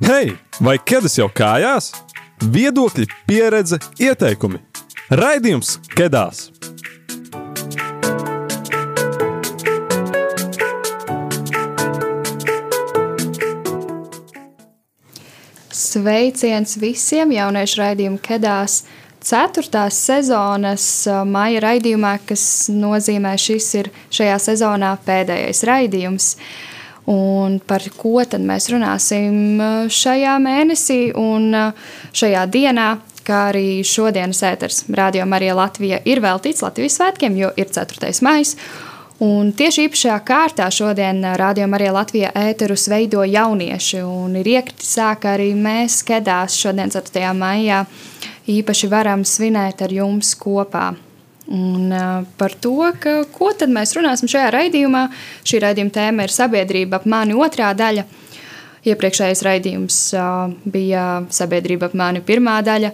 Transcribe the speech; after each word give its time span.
Hei, 0.00 0.30
vai 0.64 0.78
ķēdes 0.80 1.18
jau 1.18 1.26
kājās? 1.28 1.90
Viedokļi, 2.40 3.04
pieredze, 3.28 3.76
ieteikumi. 4.00 4.56
Raidījums 5.12 5.74
Kedās! 5.92 6.46
Sveiciens 15.68 16.78
visiem 16.80 17.36
jauniešu 17.36 17.82
raidījumu 17.82 18.24
Kedās! 18.24 18.80
Ceturtās 19.20 20.00
sezonas 20.00 20.88
maija 21.28 21.60
raidījumā, 21.66 22.16
kas 22.24 22.42
nozīmē, 22.72 23.36
šis 23.36 23.68
ir 23.82 23.92
šajā 24.08 24.40
sezonā 24.48 24.94
pēdējais 25.04 25.60
raidījums. 25.68 26.32
Un 27.10 27.58
par 27.66 27.82
ko 27.98 28.20
tad 28.22 28.44
mēs 28.46 28.68
runāsim 28.70 29.58
šajā 29.90 30.36
mēnesī 30.42 31.00
un 31.18 31.50
šajā 32.14 32.44
dienā, 32.54 32.90
kā 33.26 33.40
arī 33.50 33.82
šodienas 33.86 34.42
ēters 34.46 34.84
Radio 34.94 35.26
Marija 35.26 35.56
Latvija 35.58 35.98
ir 36.06 36.22
veltīts 36.22 36.62
Latvijas 36.62 37.00
svētkiem, 37.00 37.34
jo 37.40 37.50
ir 37.58 37.68
4. 37.74 38.12
maijs. 38.26 38.54
Un 39.20 39.50
tieši 39.52 39.88
īpašajā 39.88 40.14
kārtā 40.24 40.70
šodien 40.72 41.20
Radio 41.36 41.66
Marija 41.68 41.92
Latvija 41.98 42.30
ēterus 42.40 42.86
veido 42.88 43.26
jaunieši 43.28 44.00
un 44.06 44.38
ir 44.40 44.48
iekritis 44.54 44.94
sāka 44.96 45.34
arī 45.34 45.50
mēs 45.52 45.98
skedās 46.00 46.56
šodien 46.56 46.94
4. 46.94 47.26
maijā 47.36 47.82
īpaši 48.48 48.88
varam 48.88 49.26
svinēt 49.26 49.84
ar 49.84 49.92
jums 49.92 50.32
kopā. 50.40 50.94
Un, 51.50 51.90
par 52.38 52.52
to, 52.62 52.76
ka, 53.02 53.24
ko 53.34 53.50
tad 53.58 53.72
mēs 53.74 53.96
runāsim 53.96 54.30
šajā 54.30 54.52
raidījumā. 54.54 55.08
Šī 55.42 55.58
raidījuma 55.64 55.94
tēma 55.96 56.26
ir 56.26 56.34
sabiedrība 56.34 57.00
ap 57.00 57.08
mani 57.10 57.34
otrā 57.34 57.72
daļa. 57.74 58.04
Iepriekšējais 58.86 59.42
raidījums 59.44 59.96
bija 60.70 61.06
sabiedrība 61.34 61.90
ap 61.90 61.96
mani 61.98 62.22
pirmā 62.24 62.60
daļa, 62.64 62.92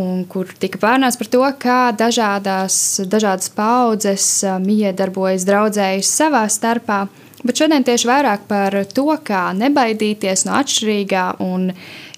un 0.00 0.24
kur 0.30 0.48
tika 0.60 0.80
pārnāts 0.80 1.20
par 1.20 1.30
to, 1.34 1.44
kā 1.60 1.78
dažādās, 2.00 2.80
dažādas 3.12 3.52
paudzes 3.54 4.26
miedarbojas 4.64 5.44
draudzējas 5.48 6.16
savā 6.22 6.46
starpā. 6.50 7.04
Bet 7.38 7.60
šodien 7.60 7.84
tieši 7.86 8.08
vairāk 8.08 8.48
par 8.50 8.74
to, 8.90 9.06
kā 9.22 9.52
nebaidīties 9.54 10.42
no 10.48 10.56
atšķirīgā 10.58 11.24
un 11.44 11.68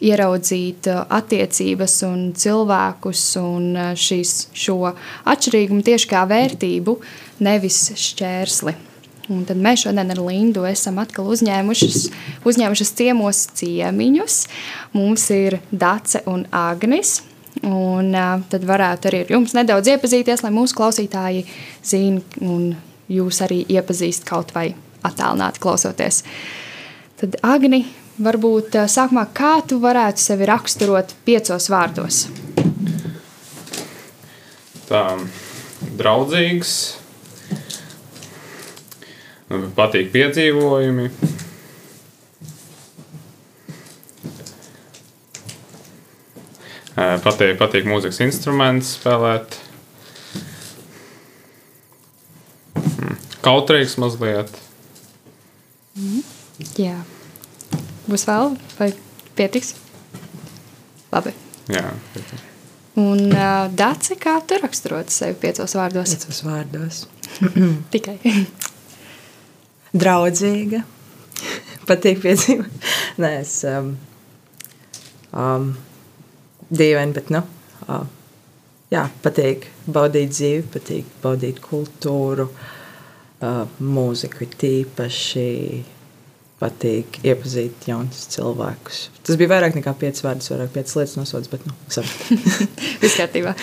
ieraudzīt 0.00 0.88
uh, 0.88 1.02
attiecības 1.12 1.98
un 2.08 2.22
cilvēkus 2.32 3.24
un 3.42 3.66
uh, 3.74 3.90
šīs, 4.00 4.32
šo 4.56 4.78
atšķirīgumu 5.28 5.84
tieši 5.84 6.08
kā 6.08 6.24
vērtību, 6.30 6.96
nevis 7.44 7.82
šķērsli. 8.00 8.76
Un 9.30 9.44
tad 9.46 9.60
mēs 9.60 9.84
šodien 9.84 10.08
ar 10.10 10.24
Lindu 10.24 10.64
esam 10.66 10.96
atkal 11.04 11.28
uzņēmušas, 11.36 12.02
uzņēmušas 12.48 12.96
ciemos 12.96 13.44
ciemiņus. 13.60 14.42
Mums 14.96 15.30
ir 15.36 15.60
Dace 15.70 16.24
un 16.32 16.48
Agnis. 16.48 17.18
Un, 17.60 18.14
uh, 18.14 18.38
tad 18.48 18.64
varētu 18.64 19.10
arī 19.10 19.26
ar 19.26 19.36
jums 19.36 19.52
nedaudz 19.52 19.92
iepazīties, 19.92 20.46
lai 20.46 20.54
mūsu 20.54 20.80
klausītāji 20.80 21.44
zinātu, 21.84 22.40
un 22.40 22.70
jūs 23.12 23.44
arī 23.44 23.66
iepazīst 23.68 24.24
kaut 24.24 24.54
vai 24.56 24.70
attālināti 25.06 25.62
klausoties. 25.62 26.22
Tad, 27.20 27.36
Agni, 27.44 27.84
varbūt 28.20 28.76
sākumā, 28.90 29.26
kā 29.36 29.58
tu 29.66 29.80
varētu 29.82 30.22
sevi 30.22 30.48
raksturot 30.48 31.14
piecos 31.26 31.68
vārdos? 31.72 32.24
Tā, 34.90 35.04
draudzīgs, 36.00 36.74
patīk 39.76 40.10
piedzīvojumi. 40.14 41.10
Patīk, 47.00 47.54
patīk 47.56 47.86
mūzikas 47.88 48.18
instruments 48.26 48.96
spēlēt. 48.98 49.54
Hm, 52.76 53.14
kautrīgs 53.46 53.94
mazliet. 54.02 54.52
Mm, 56.00 56.20
jā. 56.80 56.94
Būs 58.08 58.24
vēl, 58.28 58.54
vai 58.78 58.88
pietiks? 59.36 59.74
Labi. 61.12 61.34
Jā. 61.70 61.90
Un 63.00 63.26
uh, 63.28 63.66
Dāci, 63.76 64.16
kā 64.20 64.38
tu 64.46 64.56
raksturot 64.62 65.12
sevi 65.12 65.36
piecos 65.42 65.76
vārdos? 65.76 66.14
Piecos 66.16 66.40
vārdos. 66.46 67.02
Tikai. 67.92 68.16
Draudzīga. 70.00 70.82
Patīk 71.88 72.24
piedzīvot. 72.24 72.88
Nē, 73.20 73.34
es 73.42 73.54
um, 73.68 73.92
um, 75.36 75.70
dīvaini, 76.72 77.16
bet 77.18 77.32
nu, 77.34 77.44
uh, 77.88 78.04
jā, 78.94 79.04
patīk 79.24 79.68
baudīt 79.84 80.32
dzīvi, 80.32 80.68
patīk 80.72 81.16
baudīt 81.22 81.60
kultūru, 81.64 82.48
uh, 82.48 82.76
mūziku 83.40 84.48
tīpaši 84.60 85.48
patīk 86.60 87.22
iepazīt 87.24 87.88
jaunus 87.88 88.26
cilvēkus. 88.34 89.06
Tas 89.24 89.38
bija 89.40 89.54
vairāk 89.54 89.78
nekā 89.78 89.94
piecas 89.96 90.24
vārdas, 90.26 90.50
vairāk 90.52 90.74
piecas 90.74 90.96
lietas 90.98 91.16
nosauctas, 91.16 91.50
bet 91.52 91.64
nu. 91.64 91.74
Viss 93.02 93.16
kārtībā. 93.16 93.54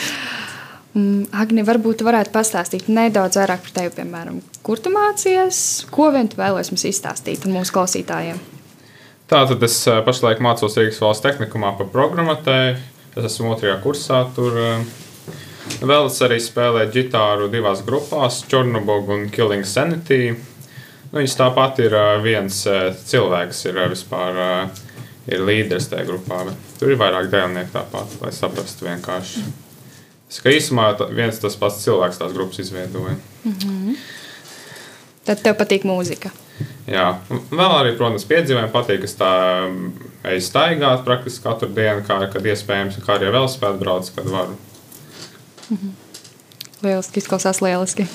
Mm, 0.98 1.28
Agni, 1.38 1.62
varbūt 1.68 2.02
varētu 2.08 2.34
pastāstīt 2.34 2.90
nedaudz 2.90 3.38
vairāk 3.38 3.62
par 3.68 3.76
tevi, 3.76 3.94
piemēram, 4.00 4.42
kur 4.66 4.82
tu 4.82 4.90
mācījies, 4.94 5.60
ko 5.94 6.10
vien 6.16 6.30
tu 6.32 6.40
vēlēsies 6.40 6.74
mums 6.74 6.88
izstāstīt 6.90 7.46
mūsu 7.52 7.76
klausītājiem. 7.76 8.40
Tātad 9.30 9.62
es 9.68 9.76
pašlaik 10.08 10.42
mācos 10.42 10.78
Rīgas 10.80 11.02
valsts 11.04 11.26
tehnikumā 11.26 11.76
par 11.78 11.92
programmatēju. 11.94 12.78
Es 13.18 13.26
esmu 13.28 13.52
otrajā 13.52 13.76
kursā. 13.84 14.24
Tur 14.38 14.56
vēl 15.82 16.10
es 16.10 16.20
arī 16.26 16.38
spēlēju 16.42 16.94
ģitāru 16.96 17.50
divās 17.54 17.84
grupās, 17.86 18.44
Čornobog 18.50 19.10
un 19.14 19.28
Killing 19.34 19.66
Sanity. 19.68 20.36
Nu, 21.12 21.20
viņas 21.20 21.38
tāpat 21.40 21.80
ir 21.86 21.96
viens 22.24 22.64
cilvēks, 23.08 23.64
ir 23.70 23.80
vispār 23.94 24.42
ir 25.28 25.44
līderis 25.44 25.90
tajā 25.92 26.08
grupā. 26.08 26.44
Tur 26.80 26.94
ir 26.94 27.00
vairāk 27.00 27.30
dalībnieku 27.32 27.74
tāpat, 27.74 28.18
lai 28.24 28.34
saprastu 28.36 28.88
vienkārši. 28.88 29.46
Kā 30.44 30.52
īsumā 30.52 30.90
viens 31.16 31.40
tas 31.40 31.56
pats 31.60 31.84
cilvēks 31.86 32.20
tās 32.20 32.36
grupas 32.36 32.60
izveidoja. 32.60 33.16
Mm 33.44 33.54
-hmm. 33.54 33.96
Tad 35.28 35.42
tev 35.44 35.56
patīk 35.60 35.84
mūzika. 35.84 36.32
Jā, 36.88 37.20
vēl 37.30 37.74
arī, 37.76 37.98
protams, 37.98 38.26
piedzīvojumi 38.26 38.72
patīk. 38.72 39.04
Es 39.04 39.16
tā 39.20 39.32
eju 40.24 40.42
staigāt 40.42 41.04
praktiski 41.04 41.44
katru 41.44 41.70
dienu, 41.70 42.04
kā, 42.08 42.32
kad 42.32 42.46
iespējams, 42.46 43.00
kā 43.04 43.18
arī 43.18 43.32
vēl 43.36 43.48
spēt 43.52 43.80
braukt, 43.80 44.12
kad 44.16 44.26
varu. 44.26 44.56
-hmm. 45.70 45.92
Lieliski, 46.82 47.20
izklausās 47.20 47.62
lieliski. 47.62 48.08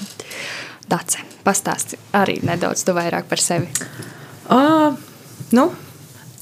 Dace, 0.88 1.18
pastāsti 1.44 1.98
arī 2.12 2.40
nedaudz 2.42 2.84
vairāk 2.84 3.24
par 3.28 3.40
sevi. 3.40 3.68
Uh, 4.50 4.94
nu, 5.52 5.72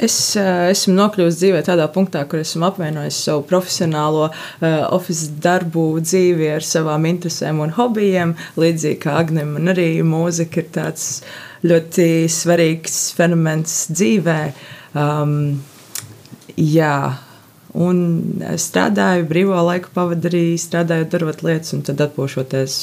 Es 0.00 0.15
uh, 0.38 0.71
esmu 0.72 0.94
nokļuvusi 0.97 1.37
dzīvē 1.43 1.60
tādā 1.66 1.84
punktā, 1.93 2.22
kur 2.25 2.41
esmu 2.41 2.65
apvienojis 2.71 3.19
savu 3.26 3.43
profesionālo 3.44 4.31
uh, 4.31 4.87
oficiālu 4.97 5.41
darbu 5.44 5.84
dzīvi 6.00 6.48
ar 6.54 6.65
savām 6.65 7.04
interesēm 7.10 7.60
un 7.60 7.75
hobijiem. 7.77 8.32
Līdzīgi 8.56 9.00
kā 9.03 9.19
Agnēm, 9.21 9.53
man 9.59 9.75
arī 9.75 10.00
mūzika 10.06 10.62
ir 10.62 10.71
tāds 10.72 11.21
ļoti 11.69 12.31
svarīgs 12.32 13.10
fenomens 13.19 13.91
dzīvē. 13.92 14.38
Um, 14.97 15.34
jā, 16.56 16.97
un 17.75 18.01
strādāju, 18.59 19.27
brīvo 19.31 19.59
laiku 19.67 19.93
pavadu 19.95 20.31
arī 20.31 20.45
strādājot, 20.61 21.11
darot 21.13 21.45
lietas, 21.47 21.75
un 21.77 21.85
tad 21.87 22.03
atpūšoties. 22.07 22.79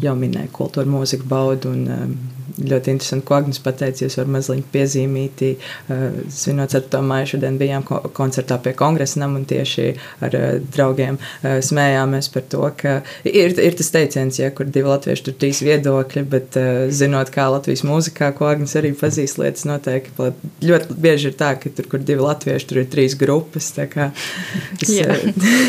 Jau 0.00 0.14
minēju, 0.16 0.52
kultūra, 0.54 0.86
mūzika, 0.86 1.26
baudu 1.26 1.72
un 1.74 1.80
um, 1.90 2.12
ļoti 2.58 2.94
interesanti, 2.94 3.26
ko 3.28 3.38
Agnēs 3.38 3.62
pateica. 3.64 4.04
Jūs 4.04 4.18
varat 4.20 4.34
mazliet 4.36 4.70
piezīmīt, 4.74 5.44
uh, 5.90 6.04
svinot 6.34 6.74
4. 6.76 7.02
māju, 7.06 7.32
šodien 7.34 7.58
bijām 7.60 7.86
koncertā 8.16 8.60
pie 8.62 8.74
kongresa 8.78 9.22
nama 9.22 9.40
un 9.40 9.46
tieši 9.50 9.88
ar 10.24 10.36
uh, 10.38 10.48
draugiem 10.74 11.18
uh, 11.20 11.58
smējāmies 11.64 12.30
par 12.34 12.46
to, 12.52 12.62
ka 12.80 12.96
ir, 13.28 13.56
ir 13.56 13.78
tas 13.78 13.92
teiciens, 13.94 14.40
ja 14.42 14.50
kur 14.54 14.68
divi 14.68 14.90
latvieši 14.90 15.28
tur 15.28 15.38
trīs 15.40 15.62
viedokļi, 15.64 16.26
bet 16.30 16.58
zinot, 16.94 17.30
kā 17.34 17.48
Latvijas 17.52 17.82
mūzikā, 17.86 18.32
ko 18.36 18.48
Agnēs 18.50 18.76
arī 18.78 18.92
pazīst, 18.96 19.40
lietas 19.40 19.66
noteikti 19.68 20.30
ļoti 20.64 20.96
bieži 21.00 21.30
ir 21.30 21.36
tā, 21.38 21.54
ka 21.60 21.72
tur, 21.74 21.88
kur 21.90 22.04
divi 22.04 22.24
latvieši, 22.24 22.68
tur 22.68 22.82
ir 22.82 22.88
trīs 22.92 23.16
grupas. 23.18 23.72
Kā, 23.92 24.10
es, 24.82 24.92
jā. 24.92 25.16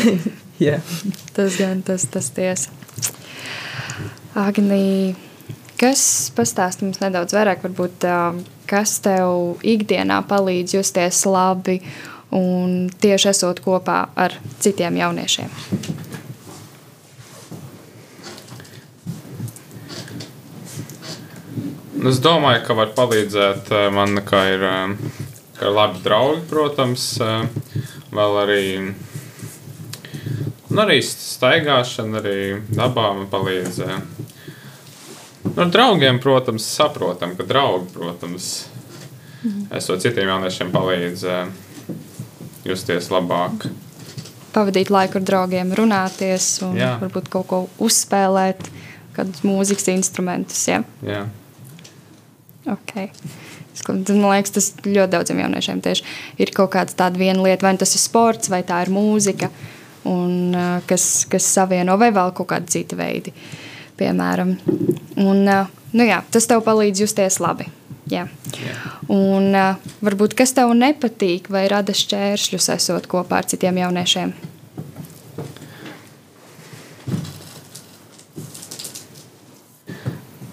jā. 0.68 0.78
Tas 1.36 1.58
gan 1.60 1.82
tas, 1.86 2.06
tas 2.12 2.32
tiesa. 2.34 2.72
Agnija. 4.38 5.31
Kas 5.82 6.30
pastāst 6.36 6.84
mums 6.84 7.00
nedaudz 7.02 7.34
vairāk, 7.34 7.64
varbūt, 7.66 8.04
kas 8.70 8.92
tev 9.02 9.56
ikdienā 9.66 10.20
palīdz 10.30 10.76
justies 10.76 11.24
labi 11.26 11.80
un 12.30 12.86
tieši 13.02 13.32
esot 13.32 13.58
kopā 13.64 13.96
ar 14.14 14.36
citiem 14.62 15.00
jauniešiem? 15.00 15.50
Es 22.12 22.22
domāju, 22.22 22.62
ka 22.68 22.78
var 22.78 22.94
palīdzēt 22.94 23.74
man, 23.98 24.22
kā 24.26 24.44
ir 24.54 24.64
kā 25.58 25.70
labi 25.70 25.98
draugi, 26.06 26.44
protams, 26.50 27.08
vēl 28.14 28.38
arī. 28.46 28.64
Un 30.70 30.82
arī 30.86 31.02
staigāšana, 31.02 32.22
arī 32.22 32.38
dabā 32.70 33.10
man 33.18 33.26
palīdz. 33.34 33.82
Nu, 35.52 35.62
ar 35.62 35.72
draugiem, 35.72 36.18
protams, 36.22 36.64
saprotam, 36.64 37.34
ka 37.36 37.44
draugi, 37.44 37.90
protams, 37.92 38.50
esot 39.74 40.00
citiem 40.04 40.30
jauniešiem 40.30 40.70
palīdz 40.72 41.26
justies 42.64 43.10
labāk. 43.12 43.66
Pavadīt 44.52 44.92
laiku 44.92 45.18
ar 45.20 45.26
draugiem, 45.28 45.72
runāties 45.76 46.54
un 46.64 46.76
Jā. 46.76 46.94
varbūt 47.00 47.30
kaut 47.32 47.48
ko 47.50 47.60
uzspēlēt, 47.82 48.68
kādus 49.16 49.44
mūzikas 49.44 49.88
instrumentus. 49.92 50.60
Ja? 50.68 50.82
Jā. 51.04 51.24
Okay. 52.68 53.10
Man 53.88 54.04
liekas, 54.04 54.52
tas 54.54 54.66
ļoti 54.84 55.10
daudziem 55.14 55.40
jauniešiem 55.42 55.80
tieši 55.82 56.04
ir 56.44 56.52
kaut 56.54 56.74
kāda 56.74 56.94
tāda 56.94 57.18
viena 57.18 57.42
lieta, 57.42 57.64
vai 57.66 57.72
tas 57.80 57.94
ir 57.96 58.02
sports, 58.02 58.50
vai 58.52 58.60
tā 58.68 58.82
ir 58.84 58.92
mūzika, 58.92 59.48
un, 60.08 60.54
kas, 60.86 61.26
kas 61.32 61.48
savieno, 61.56 61.96
vai 61.98 62.12
vēl 62.14 62.34
kaut 62.36 62.52
kādi 62.52 62.76
citi 62.76 62.98
veidi. 62.98 63.32
Piemēram, 64.02 64.56
un, 65.22 65.44
nu 65.94 66.06
jā, 66.08 66.18
tas 66.34 66.48
tev 66.50 66.64
palīdz 66.66 67.04
justies 67.04 67.38
labi. 67.38 67.68
Jā. 68.10 68.26
Jā. 68.58 68.72
Un, 69.06 69.52
uh, 69.54 69.92
varbūt 70.02 70.34
kas 70.36 70.50
tev 70.56 70.72
nepatīk, 70.74 71.46
vai 71.54 71.68
rada 71.70 71.94
šķēršļus, 71.94 72.66
esot 72.74 73.06
kopā 73.10 73.38
ar 73.38 73.46
citiem 73.48 73.78
jauniešiem? 73.78 74.34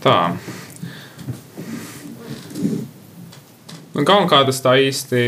Tā. 0.06 0.20
Nu, 3.98 4.06
Galvenokārt 4.06 4.54
es 4.54 4.62
tā 4.64 4.78
īsti 4.80 5.24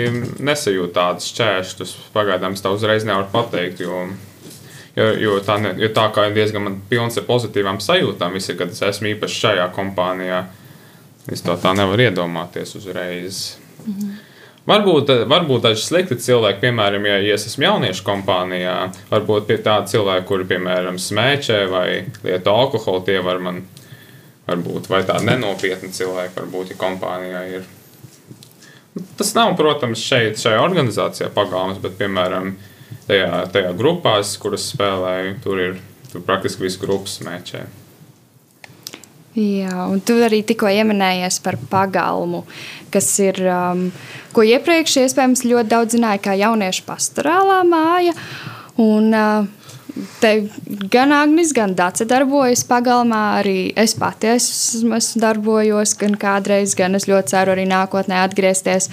nesajūtu 0.45 0.93
tādus 0.95 1.33
šķēršļus. 1.33 1.95
Pagaidām 2.13 2.53
es 2.55 2.63
tā 2.63 2.71
uzreiz 2.71 3.03
nevaru 3.09 3.27
pateikt, 3.33 3.81
jo, 3.83 4.05
jo, 4.95 5.11
jo, 5.21 5.37
tā, 5.45 5.59
ne, 5.61 5.75
jo 5.81 5.91
tā 5.95 6.07
kā 6.15 6.27
ir 6.29 6.35
diezgan 6.37 6.79
pilns 6.89 7.19
ar 7.19 7.27
pozitīvām 7.29 7.79
sajūtām, 7.83 8.35
visi, 8.37 8.57
kad 8.59 8.73
es 8.73 8.81
esmu 8.89 9.13
īpaši 9.15 9.39
šajā 9.45 9.69
kompānijā. 9.75 10.43
Es 11.31 11.43
to 11.45 11.53
tā 11.61 11.75
nevaru 11.77 12.09
iedomāties 12.09 12.75
uzreiz. 12.79 13.57
-hmm. 13.85 14.19
Varbūt, 14.69 15.09
varbūt 15.25 15.63
daži 15.65 15.81
slikti 15.81 16.15
cilvēki, 16.21 16.59
piemēram, 16.61 17.05
ja, 17.09 17.15
ja 17.25 17.33
es 17.33 17.47
esmu 17.49 17.65
jauniešu 17.65 18.03
kompānijā, 18.05 18.75
varbūt 19.09 19.47
pie 19.49 19.57
tādi 19.65 19.89
cilvēki, 19.95 20.25
kuri, 20.29 20.45
piemēram, 20.51 20.99
smēķē 21.01 21.57
vai 21.71 21.85
lieto 22.21 22.53
alkoholu, 22.53 23.01
tie 23.07 23.17
var 23.25 23.41
man, 23.41 23.63
varbūt, 24.45 24.89
vai 24.91 25.01
tādi 25.07 25.31
nenopietni 25.31 25.89
cilvēki, 25.89 26.37
varbūt, 26.37 26.75
ja 26.75 26.77
kompānijā 26.83 27.41
ir. 27.55 27.65
Tas 29.17 29.33
nav, 29.33 29.55
protams, 29.57 30.03
šeit, 30.05 30.37
šajā 30.37 30.61
organizācijā 30.61 31.31
pagalms, 31.33 31.81
bet, 31.81 31.97
piemēram, 31.97 32.53
tajā, 33.07 33.45
tajā 33.53 33.71
grupās, 33.77 34.35
kuras 34.41 34.67
spēlēju, 34.73 35.37
tur 35.45 35.63
ir 35.69 35.79
tur 36.11 36.23
praktiski 36.27 36.65
viss 36.65 36.79
grupas 36.81 37.15
smēķē. 37.21 37.63
Jā, 39.31 39.85
un 39.87 40.01
tu 40.03 40.17
arī 40.19 40.41
tikko 40.43 40.67
pieminējies 40.67 41.37
par 41.43 41.55
pagalmu, 41.71 42.43
kas 42.91 43.07
ir, 43.23 43.39
um, 43.47 43.85
ko 44.35 44.43
iepriekš 44.43 44.97
iespējams 45.05 45.45
ļoti 45.47 45.71
daudz 45.71 45.95
zināja, 45.95 46.19
kā 46.25 46.35
jauniešu 46.35 46.83
pastorālā 46.89 47.61
māja. 47.67 48.15
Un, 48.81 49.07
uh, 49.15 49.47
te 50.21 50.31
gan 50.93 51.13
Agnēs, 51.15 51.53
gan 51.55 51.75
Dārsa 51.77 52.05
darbojas 52.09 52.63
pagalmā. 52.67 53.21
Arī 53.41 53.55
es 53.79 53.93
pati 53.99 54.31
esmu, 54.33 54.99
darbojos, 55.21 55.95
gan 55.99 56.17
kādreiz, 56.19 56.75
gan 56.77 56.97
es 56.99 57.07
ļoti 57.09 57.33
ceru 57.33 57.55
arī 57.55 57.67
nākotnē 57.69 58.21
atgriezties. 58.23 58.89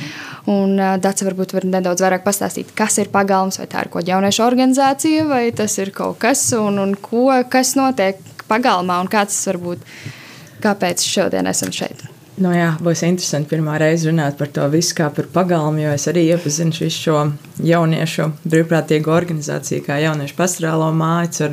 Un 0.50 0.76
Dārsa 0.76 1.28
varbūt 1.28 1.56
var 1.56 1.68
nedaudz 1.68 2.04
vairāk 2.04 2.26
pastāstīt, 2.26 2.74
kas 2.78 2.98
ir 3.02 3.12
pagalms, 3.14 3.60
vai 3.60 3.68
tā 3.70 3.84
ir 3.84 3.92
kaut 3.92 4.02
kāda 4.02 4.16
jauniešu 4.16 4.44
organizācija, 4.46 5.26
vai 5.30 5.44
tas 5.56 5.78
ir 5.82 5.94
kaut 5.96 6.20
kas, 6.22 6.44
un, 6.58 6.80
un 6.82 6.94
ko, 7.00 7.30
kas 7.50 7.76
notiek 7.78 8.22
pagalmā 8.48 9.00
un 9.02 9.10
kāds 9.12 9.36
tas 9.36 9.50
var 9.52 9.60
būt 9.64 9.90
kāpēc 10.64 11.04
šodien 11.04 11.50
esam 11.50 11.74
šeit. 11.74 12.06
Nu 12.38 12.52
jā, 12.54 12.68
būs 12.82 13.00
interesanti 13.02 13.50
pirmā 13.50 13.78
reize 13.82 14.06
runāt 14.06 14.36
par 14.38 14.50
to 14.54 14.66
visu 14.70 14.94
kā 14.98 15.08
par 15.14 15.26
pagalmu, 15.34 15.80
jo 15.82 15.94
es 15.96 16.04
arī 16.10 16.28
iepazinu 16.28 16.74
visu 16.76 17.00
šo 17.08 17.22
jauniešu 17.66 18.28
brīvprātīgo 18.44 19.10
organizāciju, 19.10 19.82
kā 19.86 19.96
jauniešu 20.04 20.36
pastorālo 20.38 20.92
māju. 20.94 21.48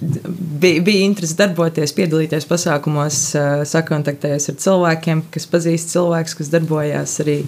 Bija, 0.00 0.82
bija 0.86 1.04
interesi 1.04 1.36
darboties, 1.38 1.94
piedalīties 1.94 2.48
pasākumos, 2.50 3.20
sakontaktēties 3.70 4.50
ar 4.52 4.58
cilvēkiem, 4.64 5.22
kas 5.34 5.46
pazīst 5.50 5.94
cilvēkus, 5.94 6.36
kas 6.40 6.50
darbojās 6.50 7.14
arī 7.22 7.38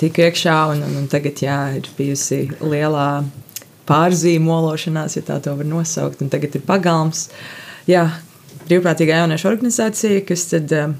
tik 0.00 0.20
iekšā. 0.26 0.58
Un, 0.74 0.84
un, 0.84 1.00
un 1.00 1.08
tagad 1.12 1.40
jā, 1.44 1.58
ir 1.80 1.88
bijusi 1.96 2.42
lielā 2.60 3.08
pārzīmološanās, 3.88 5.16
ja 5.16 5.24
tā 5.24 5.40
to 5.44 5.56
var 5.56 5.68
nosaukt, 5.68 6.24
un 6.24 6.32
tagad 6.32 6.56
ir 6.56 6.64
pagalms. 6.68 7.28
Jā, 7.88 8.08
brīvprātīgā 8.68 9.22
jauniešu 9.22 9.50
organizācija, 9.50 10.22
kas 10.28 10.46
tad, 10.52 10.72
uh, 10.74 10.94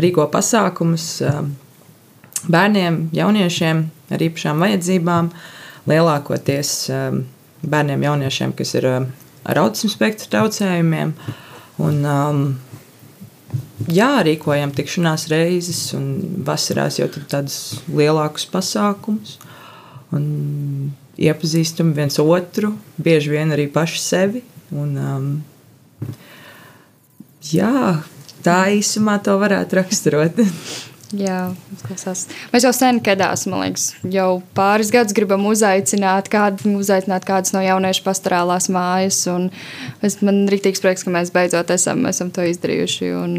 rīko 0.00 0.26
pasākumus 0.32 1.06
uh, 1.24 1.42
bērniem, 2.50 3.02
jauniešiem 3.16 3.84
ar 4.10 4.24
īpašām 4.26 4.64
vajadzībām, 4.64 5.30
lielākoties 5.90 6.74
uh, 6.92 7.20
bērniem, 7.62 8.08
jauniešiem, 8.08 8.56
kas 8.56 8.74
ir 8.78 8.88
ar 8.90 9.60
autismu 9.62 9.90
spektru 9.92 10.30
traucējumiem. 10.32 11.12
Un, 11.80 12.00
um, 12.04 12.42
jā, 13.88 14.10
rīkojam 14.26 14.72
tikšanās 14.76 15.28
reizes, 15.32 15.82
un 15.96 16.10
vasarās 16.46 17.00
jau 17.00 17.08
tādus 17.10 17.80
lielākus 17.88 18.46
pasākumus. 18.52 19.38
Iepazīstam 21.20 21.92
viens 21.96 22.18
otru, 22.22 22.74
bieži 23.00 23.34
vien 23.34 23.52
arī 23.54 23.68
paši 23.72 24.02
sevi. 24.02 24.44
Un, 24.70 24.92
um, 24.96 25.30
Jā, 27.48 28.02
tā 28.44 28.60
īsumā 28.76 29.16
to 29.24 29.38
varētu 29.40 29.80
raksturot. 29.80 30.44
Jā, 31.10 31.48
klausās. 31.82 32.28
Mēs 32.52 32.62
jau 32.62 32.70
sen 32.74 33.00
kedās, 33.02 33.42
man 33.50 33.64
liekas, 33.64 33.88
jau 34.14 34.28
pāris 34.54 34.92
gadus 34.94 35.16
gribam 35.16 35.42
uzaicināt, 35.50 36.28
kādu, 36.30 36.76
uzaicināt 36.78 37.26
kādus 37.26 37.50
no 37.56 37.62
jauniešu 37.64 38.04
pastorālās 38.06 38.68
mājas. 38.70 39.24
Es, 40.06 40.20
man 40.22 40.44
ir 40.44 40.54
rītīgs 40.54 40.82
prieks, 40.84 41.02
ka 41.02 41.10
mēs 41.10 41.32
beidzot 41.34 41.72
esam, 41.74 42.06
esam 42.06 42.30
to 42.30 42.46
izdarījuši 42.46 43.10
un 43.18 43.34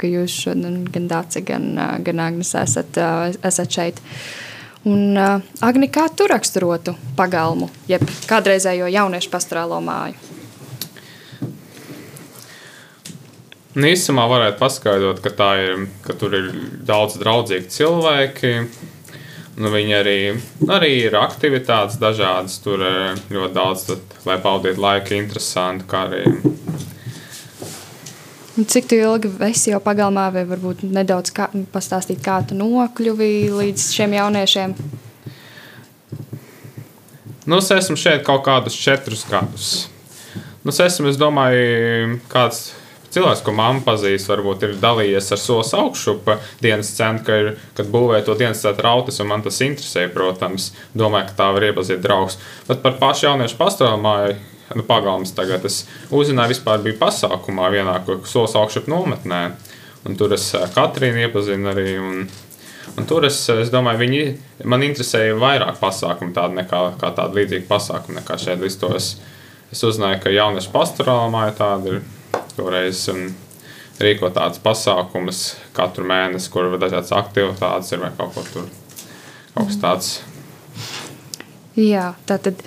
ka 0.00 0.10
jūs 0.10 0.40
šodien 0.48 0.82
gan 0.90 1.06
Dāce, 1.12 1.44
gan, 1.46 1.70
gan 2.02 2.26
Agnes 2.26 2.56
esat, 2.58 2.98
esat 3.38 3.78
šeit. 3.78 4.02
Un, 4.82 5.14
Agni, 5.62 5.92
kā 5.94 6.08
tu 6.10 6.26
raksturotu 6.26 6.96
pagalmu, 7.14 7.70
jeb 7.86 8.02
kādreizējo 8.26 8.90
jauniešu 8.90 9.30
pastorālo 9.30 9.78
māju? 9.84 10.31
Nu, 13.72 13.86
īsumā 13.88 14.26
varētu 14.28 14.58
paskaidrot, 14.60 15.22
ka, 15.24 15.46
ir, 15.56 15.86
ka 16.04 16.12
tur 16.20 16.34
ir 16.36 16.48
daudz 16.84 17.16
draudzīgi 17.20 17.70
cilvēki. 17.72 18.50
Nu, 19.56 19.70
viņi 19.72 19.94
arī, 19.96 20.16
arī 20.72 20.90
ir 21.06 21.16
aktivitātes 21.16 21.96
dažādas, 22.00 22.58
tur 22.64 22.80
ir 22.80 22.98
eh, 23.14 23.22
ļoti 23.32 23.56
daudz, 23.56 23.84
tad, 23.88 24.16
lai 24.28 24.36
pavadītu 24.44 24.80
laiku, 24.80 25.14
interesanti. 25.16 25.88
Cik 28.52 28.92
ilgi 28.98 29.32
esi 29.48 29.72
jau 29.72 29.80
pagalmā, 29.80 30.26
vai 30.32 30.44
varbūt 30.48 30.84
nedaudz 30.84 31.32
kā, 31.32 31.48
pastāstīt, 31.72 32.20
kā 32.24 32.42
tu 32.44 32.56
nokļuvi 32.58 33.30
līdz 33.56 33.86
šiem 33.96 34.18
jauniešiem? 34.18 34.76
Nu, 37.48 37.56
es 37.56 37.72
esmu 37.72 37.96
šeit 37.96 38.20
kaut 38.28 38.44
kādus 38.44 38.76
četrus 38.76 39.24
gadus. 39.28 39.72
Nu, 40.60 40.70
es 40.72 40.84
esmu, 40.84 41.08
es 41.08 41.16
domāju, 41.20 42.20
kāds 42.32 42.70
cilvēks, 43.12 43.42
ko 43.44 43.54
mamma 43.56 43.82
pazīst, 43.86 44.30
varbūt 44.30 44.66
ir 44.66 44.78
dalījies 44.82 45.32
ar 45.34 45.40
solis 45.40 45.72
augšupa 45.76 46.38
dienas 46.62 46.92
centru, 46.96 47.24
ka 47.26 47.40
ir, 47.40 47.50
kad 47.76 47.90
būvē 47.92 48.22
to 48.26 48.36
dienas 48.38 48.62
centru 48.64 48.88
rautas, 48.88 49.20
un 49.22 49.30
man 49.32 49.44
tas 49.44 49.60
interesē, 49.64 50.06
protams. 50.12 50.70
Domāju, 50.98 51.30
ka 51.30 51.38
tā 51.42 51.50
var 51.56 51.68
iepazīt 51.68 52.02
draugus. 52.04 52.38
Bet 52.68 52.82
par 52.84 52.96
pašu 53.00 53.28
jauniešu 53.28 53.60
pastāvmāju. 53.60 54.40
Nu, 54.72 54.84
pagalms 54.88 55.34
tagad 55.36 55.66
es 55.68 55.82
uzzināju, 56.08 56.54
vispār 56.54 56.80
bija 56.80 56.96
pasākumā 57.02 57.66
vienā 57.74 57.98
solis 58.24 58.54
augšup 58.56 58.88
nometnē. 58.88 59.42
Un 60.08 60.16
tur 60.16 60.32
es 60.32 60.46
eh, 60.56 60.64
Katrīnu 60.72 61.26
iepazinu 61.26 61.68
arī. 61.74 61.90
Un, 62.00 62.24
un 62.96 63.08
tur 63.10 63.26
es, 63.28 63.42
es 63.52 63.68
domāju, 63.74 64.00
viņi 64.00 64.22
man 64.72 64.86
interesēja 64.86 65.36
vairāk 65.36 65.76
pasākumu 65.82 66.32
tādu 66.36 66.56
nekā 66.62 66.80
tādu 67.02 67.42
līdzīgu 67.42 67.68
pasākumu 67.68 68.22
nekā 68.22 68.38
šeit 68.40 68.64
listos. 68.64 69.12
Es 69.72 69.84
uzzināju, 69.84 70.22
ka 70.24 70.32
jauniešu 70.32 70.72
pastorālā 70.72 71.28
māja 71.32 71.54
tāda 71.60 71.92
ir 71.92 72.02
toreiz 72.56 73.06
rīko 74.02 74.30
tādus 74.34 74.60
pasākumus 74.62 75.42
katru 75.76 76.06
mēnesi, 76.08 76.50
kur 76.52 76.70
ir 76.70 76.78
dažādas 76.82 77.14
aktivitātes 77.16 77.92
ir 77.94 78.02
vai 78.02 78.12
kaut 78.18 78.34
ko 78.34 78.44
tur. 78.52 78.68
Kaut 79.54 79.68
kas 79.68 79.80
tāds. 79.82 80.12
Jā, 81.78 82.12
tā 82.28 82.38
tad 82.42 82.60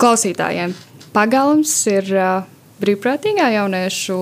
klausītājiem 0.00 0.74
pagalms 1.14 1.72
ir 1.88 2.10
brīvprātīgā 2.84 3.46
jauniešu 3.54 4.16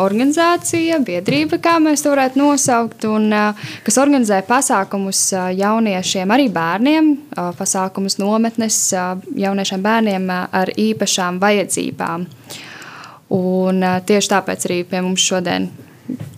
organizācija, 0.00 1.00
biedrība, 1.04 1.58
kā 1.60 1.74
mēs 1.82 2.04
to 2.04 2.12
varētu 2.14 2.40
nosaukt, 2.40 3.04
un 3.10 3.28
kas 3.84 3.98
organizē 4.00 4.40
pasākumus 4.46 5.24
jauniešiem, 5.58 6.30
arī 6.32 6.46
bērniem, 6.54 7.10
pasākumus 7.58 8.16
nometnes 8.22 8.78
jauniešiem 9.36 9.84
bērniem 9.84 10.30
ar 10.32 10.72
īpašām 10.78 11.42
vajadzībām. 11.42 12.28
Un 13.30 13.84
tieši 14.06 14.32
tāpēc 14.32 14.66
arī 14.66 14.80
pie 14.90 15.00
mums 15.04 15.22
šodien 15.22 15.68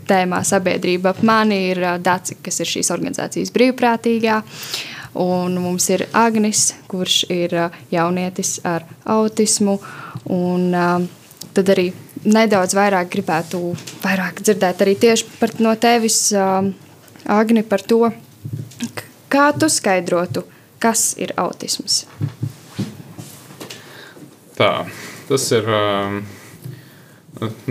tēmā 0.08 0.42
sabiedrība 0.44 1.12
ap 1.12 1.22
mani 1.24 1.58
ir 1.70 1.80
Dācis, 2.04 2.40
kas 2.44 2.60
ir 2.60 2.68
šīs 2.68 2.92
organizācijas 2.92 3.52
brīvprātīgā. 3.54 4.42
Un 5.22 5.56
mums 5.60 5.88
ir 5.92 6.06
Agnis, 6.16 6.70
kurš 6.88 7.22
ir 7.32 7.54
jaunietis 7.92 8.58
ar 8.68 8.84
autismu. 9.08 9.78
Un, 10.32 10.72
tad 11.52 11.72
arī 11.74 11.90
nedaudz 12.24 12.76
vairāk 12.76 13.10
gribētu 13.12 13.60
vairāk 14.04 14.40
dzirdēt 14.44 14.84
arī 14.84 14.96
tieši 15.00 15.28
par, 15.40 15.52
no 15.60 15.74
tevis, 15.76 16.20
Agni, 17.28 17.62
par 17.62 17.84
to, 17.86 18.08
kā 19.32 19.50
tu 19.56 19.68
skaidrotu, 19.72 20.44
kas 20.82 21.12
ir 21.20 21.32
autisms. 21.40 22.02
Tā, 24.60 24.72
tas 25.28 25.50
ir. 25.56 25.68
Um... 25.68 26.22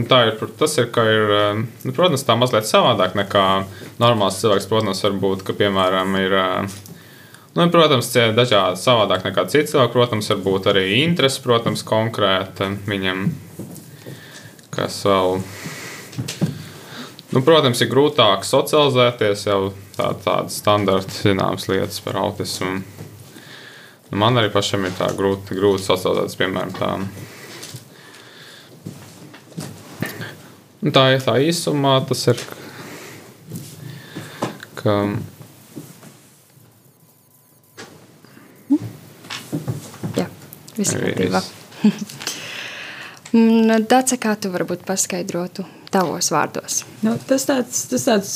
Tā 0.09 0.21
ir, 0.27 0.39
tas 0.59 0.77
ir, 0.81 0.87
ka 0.93 1.03
ir, 1.07 1.33
nu, 1.85 1.93
protams, 1.95 2.25
tā 2.27 2.35
mazliet 2.39 2.67
savādāk 2.69 3.17
nekā 3.19 3.45
normāls 4.01 4.39
cilvēks. 4.41 4.69
Protams, 4.71 5.03
var 5.05 5.19
būt, 5.21 5.45
ka, 5.47 5.55
piemēram, 5.57 6.17
ir, 6.19 6.37
nu, 7.55 7.67
protams, 7.73 8.11
dažādi 8.37 8.81
savādāk 8.81 9.27
nekā 9.29 9.47
cits 9.53 9.75
cilvēks. 9.75 9.95
Protams, 9.95 10.31
var 10.33 10.43
būt 10.47 10.71
arī 10.73 10.85
interesi, 11.03 11.43
protams, 11.45 11.85
konkrēta 11.87 12.73
viņam 12.89 13.29
kas 14.71 15.01
vēl. 15.05 15.39
Nu, 17.31 17.39
protams, 17.43 17.79
ir 17.83 17.91
grūtāk 17.91 18.43
socializēties 18.47 19.45
jau 19.47 19.59
tā, 19.95 20.11
tādas 20.23 20.57
standarta 20.59 21.15
zināmas 21.15 21.67
lietas 21.71 22.01
par 22.03 22.19
autismu. 22.19 22.81
Nu, 24.11 24.19
man 24.19 24.39
arī 24.39 24.51
pašam 24.51 24.87
ir 24.87 24.95
tā 24.97 25.07
grūti, 25.15 25.55
grūti 25.55 25.85
socializēties, 25.85 26.39
piemēram, 26.39 26.73
tā. 26.75 26.91
Nu, 26.99 27.07
tā 30.89 31.03
ir 31.13 31.21
tā 31.21 31.35
īsumā, 31.45 31.99
tas 32.09 32.23
ir. 32.31 32.39
Ka, 34.81 34.95
Jā, 40.17 40.25
viss 40.79 40.95
ir 40.95 41.05
kārtībā. 41.05 41.41
Dace, 43.91 44.17
kā 44.19 44.33
tu 44.41 44.49
varbūt 44.51 44.81
paskaidrotu 44.87 45.63
tavos 45.93 46.31
vārdos? 46.33 46.81
Nu, 47.05 47.13
tas 47.29 47.45
tāds, 47.47 47.85
tas 47.91 48.03
tāds 48.09 48.33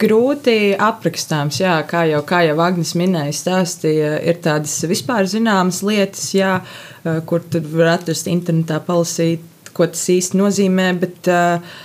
grūti 0.00 0.72
aprakstāms, 0.80 1.58
jā, 1.60 1.74
kā 1.88 2.06
jau, 2.08 2.22
kā 2.24 2.40
jau 2.46 2.56
Agnēs 2.64 2.94
minēja, 2.96 3.34
stāstīja, 3.36 4.14
ir 4.24 4.40
tādas 4.44 4.78
vispār 4.88 5.28
zināmas 5.28 5.82
lietas, 5.84 6.30
jā, 6.36 6.60
eh, 7.04 7.20
kur 7.28 7.44
tur 7.44 7.66
var 7.74 7.98
atrast 7.98 8.30
internetā, 8.30 8.80
palasīt, 8.86 9.44
ko 9.76 9.88
tas 9.90 10.02
īsti 10.12 10.40
nozīmē, 10.40 10.90
bet 11.00 11.30
uh, 11.30 11.80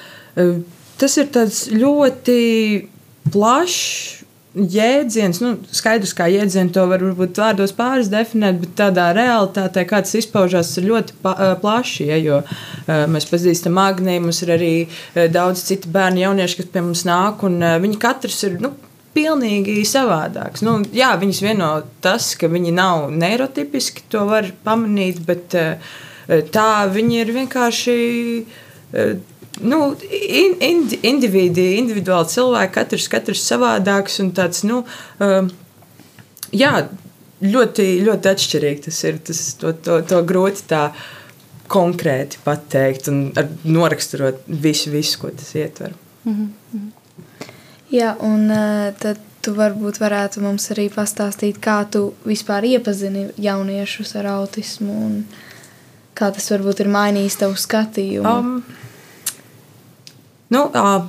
tas 0.99 1.17
ir 1.21 1.31
ļoti 1.79 2.37
plašs 3.33 4.25
jēdziens, 4.55 5.41
nu, 5.43 5.51
skaidrs, 5.75 6.13
kā 6.15 6.27
jēdzienu 6.31 6.71
to 6.75 6.85
var 6.87 7.03
varbūt 7.03 7.39
vārdos 7.41 7.73
pāris 7.75 8.09
definēt, 8.11 8.61
bet 8.61 8.75
tādā 8.79 9.09
realitātē, 9.15 9.83
kā 9.87 9.99
tas 10.05 10.15
izpaužās, 10.21 10.71
ir 10.79 10.87
ļoti 10.91 11.17
plaši. 11.61 12.07
Ja, 12.07 12.19
jo 12.21 12.39
mēs 13.11 13.27
pazīstam 13.31 13.79
Agniju, 13.81 14.23
mums 14.27 14.41
ir 14.45 14.53
arī 14.55 14.73
daudz 15.33 15.65
citu 15.67 15.91
bērnu, 15.91 16.23
jaunieši, 16.23 16.61
kas 16.61 16.71
pie 16.71 16.85
mums 16.85 17.03
nāk, 17.07 17.43
un 17.47 17.59
viņi 17.83 18.01
katrs 18.01 18.43
ir. 18.47 18.59
Nu, 18.63 18.75
Pilnīgi 19.15 19.77
savādāks. 19.87 20.59
Nu, 20.67 20.81
jā, 20.91 21.13
viņas 21.15 21.37
vieno 21.39 21.69
tas, 22.03 22.33
ka 22.35 22.49
viņi 22.51 22.73
nav 22.75 23.05
neirotipiski, 23.15 24.03
to 24.11 24.25
var 24.27 24.49
pamanīt, 24.65 25.21
bet 25.23 25.55
tā 26.27 26.69
viņi 26.91 27.19
ir 27.21 27.31
vienkārši 27.35 27.95
nu, 29.61 29.79
in, 30.11 30.55
in, 30.59 30.83
individi, 31.01 31.67
individuāli 31.79 32.31
cilvēki, 32.31 32.73
katrs, 32.75 33.07
katrs 33.11 33.43
savādāks 33.47 34.19
un 34.23 34.31
tāds, 34.35 34.63
nu, 34.67 34.81
um, 35.23 35.49
jā, 36.55 36.73
ļoti, 37.43 37.85
ļoti 38.05 38.31
atšķirīgi 38.31 38.87
tas 38.87 39.03
ir. 39.07 39.21
Tas, 39.25 39.43
to, 39.61 39.73
to, 39.85 39.99
to 40.07 40.21
grūti 40.27 40.65
tā 40.69 40.89
konkrēti 41.71 42.41
pateikt 42.45 43.09
un 43.09 43.31
noraksturot 43.63 44.43
visu, 44.47 44.91
visu, 44.93 45.19
ko 45.21 45.31
tas 45.33 45.55
ietver. 45.55 45.95
Mm 46.25 46.35
-hmm. 46.73 46.91
Jā, 47.91 48.15
un 48.19 48.51
uh, 48.51 48.93
tad 48.99 49.17
tu 49.41 49.53
varbūt 49.53 49.99
varētu 50.01 50.41
mums 50.41 50.71
arī 50.71 50.89
pastāstīt, 50.89 51.59
kā 51.61 51.85
tu 51.89 52.13
vispār 52.25 52.65
iepazini 52.65 53.29
jauniešus 53.37 54.15
ar 54.15 54.25
autismu 54.25 55.05
un 55.05 55.25
kā 56.15 56.31
tas 56.33 56.49
varbūt 56.53 56.83
ir 56.85 56.91
mainījis 56.91 57.39
tavu 57.43 57.59
skatījumu. 57.59 58.31
Um, 58.31 58.83
Nu, 60.53 60.67
uh, 60.69 61.05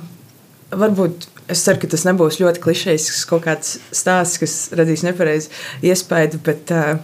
varbūt 0.73 1.27
es 1.51 1.61
ceru, 1.63 1.81
ka 1.83 1.89
tas 1.91 2.03
nebūs 2.07 2.39
ļoti 2.41 2.61
klišejs 2.63 3.07
kaut 3.29 3.45
kāds 3.45 3.77
stāsts, 3.95 4.39
kas 4.41 4.55
radīs 4.75 5.05
nepareizu 5.05 5.51
iespaidu, 5.85 6.39
bet 6.43 6.73
uh, 6.73 6.97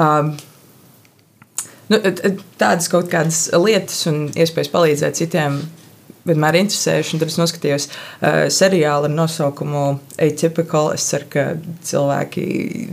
um, 0.00 0.32
nu, 1.92 2.00
tādas 2.58 2.88
kaut 2.92 3.10
kādas 3.12 3.44
lietas 3.52 4.06
un 4.10 4.24
iespējas 4.32 4.72
palīdzēt 4.72 5.20
citiem 5.20 5.60
vienmēr 6.26 6.60
interesējuši. 6.62 7.20
Tad 7.22 7.32
es 7.32 7.38
noskatījos 7.40 7.88
uh, 7.90 8.42
seriālu 8.52 9.10
ar 9.10 9.14
nosaukumu 9.14 9.86
Atypical. 10.22 10.92
Es 10.96 11.06
ceru, 11.10 11.30
ka 11.32 11.46
cilvēki 11.86 12.46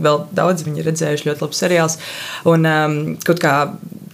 vēl 0.04 0.24
daudz 0.34 0.66
viņu 0.66 0.86
redzējuši. 0.88 1.30
Ļoti 1.30 1.46
labs 1.46 1.62
seriāls. 1.64 1.98
Un 2.50 2.70
um, 2.70 2.98
kaut 3.26 3.42
kā 3.42 3.56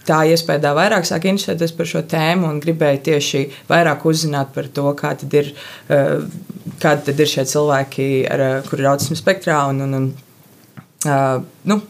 tā 0.07 0.21
iespēja 0.31 0.73
vairāk 0.75 1.05
sāk 1.07 1.27
interesēties 1.29 1.73
par 1.77 1.89
šo 1.89 2.03
tēmu 2.09 2.49
un 2.49 2.61
gribēju 2.63 3.03
tieši 3.07 3.43
vairāk 3.69 4.05
uzzināt 4.09 4.53
par 4.55 4.69
to, 4.73 4.87
kā 4.97 5.13
tad 5.19 5.33
ir, 5.37 5.51
eh, 5.89 6.17
kādi 6.81 7.05
tad 7.09 7.19
ir 7.19 7.31
šie 7.33 7.45
cilvēki, 7.53 8.07
ar, 8.31 8.41
eh, 8.47 8.61
kur 8.69 8.79
ir 8.79 8.89
autismu 8.93 9.17
spektrā 9.19 9.67
un, 9.69 9.81
un, 9.81 9.93
un 9.99 10.09
uh, 11.05 11.43
nu, 11.65 11.81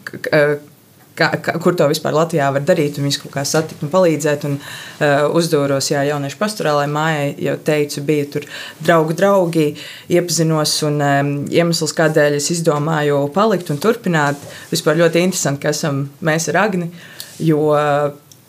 Kā, 1.18 1.28
kā, 1.44 1.54
kur 1.60 1.76
to 1.76 1.84
vispār 1.90 2.14
Latvijā 2.16 2.46
var 2.54 2.64
darīt, 2.64 2.96
un 2.96 3.04
viņus 3.04 3.20
kaut 3.20 3.34
kā 3.34 3.44
satikt 3.44 3.82
un 3.84 3.92
palīdzēt. 3.92 4.46
Un, 4.48 4.58
uh, 4.58 5.26
uzdūros, 5.36 5.90
jā, 5.92 6.06
jauniešu 6.08 6.40
pastorālai 6.40 6.86
mājai, 6.88 7.30
jau 7.48 7.58
teicu, 7.66 8.04
bija 8.08 8.30
tur 8.32 8.46
draugu 8.80 9.16
draugi, 9.18 9.66
iepazinos, 10.08 10.78
un 10.88 11.00
um, 11.04 11.32
iemesls, 11.52 11.92
kādēļ 11.98 12.38
es 12.40 12.48
izdomāju 12.56 13.26
palikt 13.36 13.74
un 13.74 13.80
turpināt, 13.82 14.40
vispār 14.72 15.02
ļoti 15.02 15.26
interesanti, 15.26 15.66
ka 15.66 15.76
esam 15.76 16.06
mēs 16.24 16.48
ar 16.52 16.64
Agni. 16.64 16.88
Uh, 16.88 17.08
Jo 17.42 17.60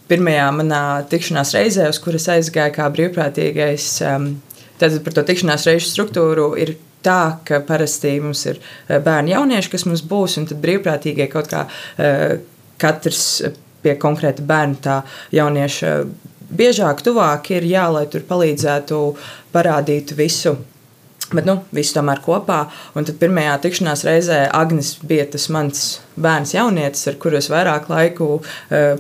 pirmajā 0.10 0.48
manā 0.56 0.84
tikšanās 1.10 1.54
reizē, 1.56 1.88
uz 1.90 2.00
kuras 2.04 2.28
aizgāju 2.34 2.76
kā 2.76 2.88
brīvprātīgais, 2.94 3.90
tad 4.82 4.98
par 5.06 5.16
to 5.16 5.24
tikšanās 5.30 5.68
reižu 5.70 5.90
struktūru 5.90 6.52
ir 6.60 6.76
tā, 7.04 7.40
ka 7.48 7.60
parasti 7.68 8.16
mums 8.24 8.46
ir 8.48 8.60
eh, 8.60 9.00
bērni 9.04 9.34
jaunieši, 9.34 9.72
kas 9.74 9.86
mums 9.90 10.04
būs, 10.08 10.38
un 10.40 10.48
tad 10.48 10.62
brīvprātīgie 10.64 11.28
kaut 11.32 11.50
kā 11.52 11.66
eh, 12.00 12.38
katrs 12.82 13.24
pie 13.84 13.96
konkrēta 14.00 14.46
bērna 14.48 14.80
tā 14.84 15.00
jaunieša 15.36 15.96
biežāk, 16.54 17.02
tuvāk 17.06 17.50
ir 17.56 17.66
jā, 17.68 17.88
lai 17.92 18.06
tur 18.12 18.24
palīdzētu 18.30 19.02
parādīt 19.54 20.16
visu 20.18 20.58
Bet 21.34 21.48
nu, 21.50 21.56
viss 21.74 21.94
tomēr 21.96 22.20
kopā. 22.22 22.60
Un 22.98 23.08
tad 23.08 23.18
pirmajā 23.22 23.56
tikšanās 23.64 24.04
reizē 24.06 24.40
Agnēs 24.54 24.98
bija 25.08 25.26
tas 25.34 25.48
mans 25.54 25.86
bērns, 26.20 26.54
jaunietis, 26.54 27.08
ar 27.10 27.18
kuru 27.22 27.40
es 27.40 27.50
vairāk 27.50 27.90
laiku 27.90 28.28
uh, 28.38 28.44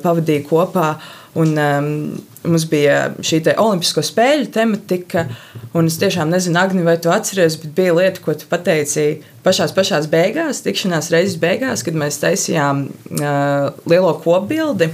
pavadīju 0.01 0.47
kopā. 0.49 0.95
Un, 1.39 1.55
um, 1.57 1.87
mums 2.45 2.65
bija 2.69 2.97
šī 3.25 3.39
olimpisko 3.57 4.03
spēļu 4.05 4.51
tematika. 4.53 5.25
Es 5.81 5.97
tiešām 6.01 6.29
nezinu, 6.29 6.59
Agni, 6.61 6.83
vai 6.85 6.99
tu 7.01 7.09
atceries, 7.09 7.57
bet 7.61 7.73
bija 7.77 7.95
lieta, 7.97 8.21
ko 8.21 8.35
tu 8.37 8.45
pateici 8.51 9.23
pašā 9.45 9.71
pašās 9.73 10.05
beigās, 10.11 10.61
tikšanās 10.65 11.09
reizes 11.13 11.39
beigās, 11.41 11.81
kad 11.85 11.97
mēs 11.97 12.21
taisījām 12.21 12.85
uh, 12.85 13.73
lielo 13.89 14.13
kopbildi 14.21 14.91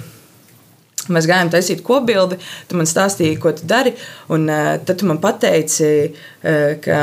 Mēs 1.14 1.28
gājām 1.30 1.50
taisīt 1.54 1.82
kopbildi, 1.86 2.38
tu 2.70 2.78
man 2.78 2.90
stāstīji, 2.90 3.38
ko 3.42 3.54
tu 3.58 3.66
dari. 3.70 3.96
Un, 4.34 4.46
uh, 4.50 4.76
tad 4.86 5.00
tu 5.02 5.08
man 5.10 5.20
pateici, 5.22 5.90
uh, 6.10 6.76
ka 6.84 7.00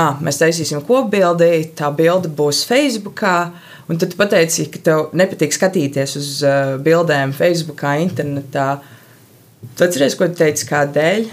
ah, 0.00 0.18
mēs 0.24 0.40
taisīsim 0.40 0.82
kopbildi, 0.86 1.50
tā 1.78 1.92
bilde 1.94 2.32
būs 2.34 2.64
Facebook. 2.68 3.22
Un 3.90 4.00
tad 4.00 4.12
tu 4.12 4.16
pateici, 4.16 4.68
ka 4.72 4.80
tev 4.84 5.00
nepatīk 5.16 5.52
skatīties 5.52 6.16
uz 6.20 6.28
uh, 6.46 6.76
bildēm 6.84 7.34
Facebook, 7.36 7.84
internetā. 8.00 8.68
Tu 9.76 9.84
atceries, 9.84 10.16
ko 10.16 10.28
tu 10.30 10.38
teici, 10.40 10.64
kādēļ? 10.70 11.26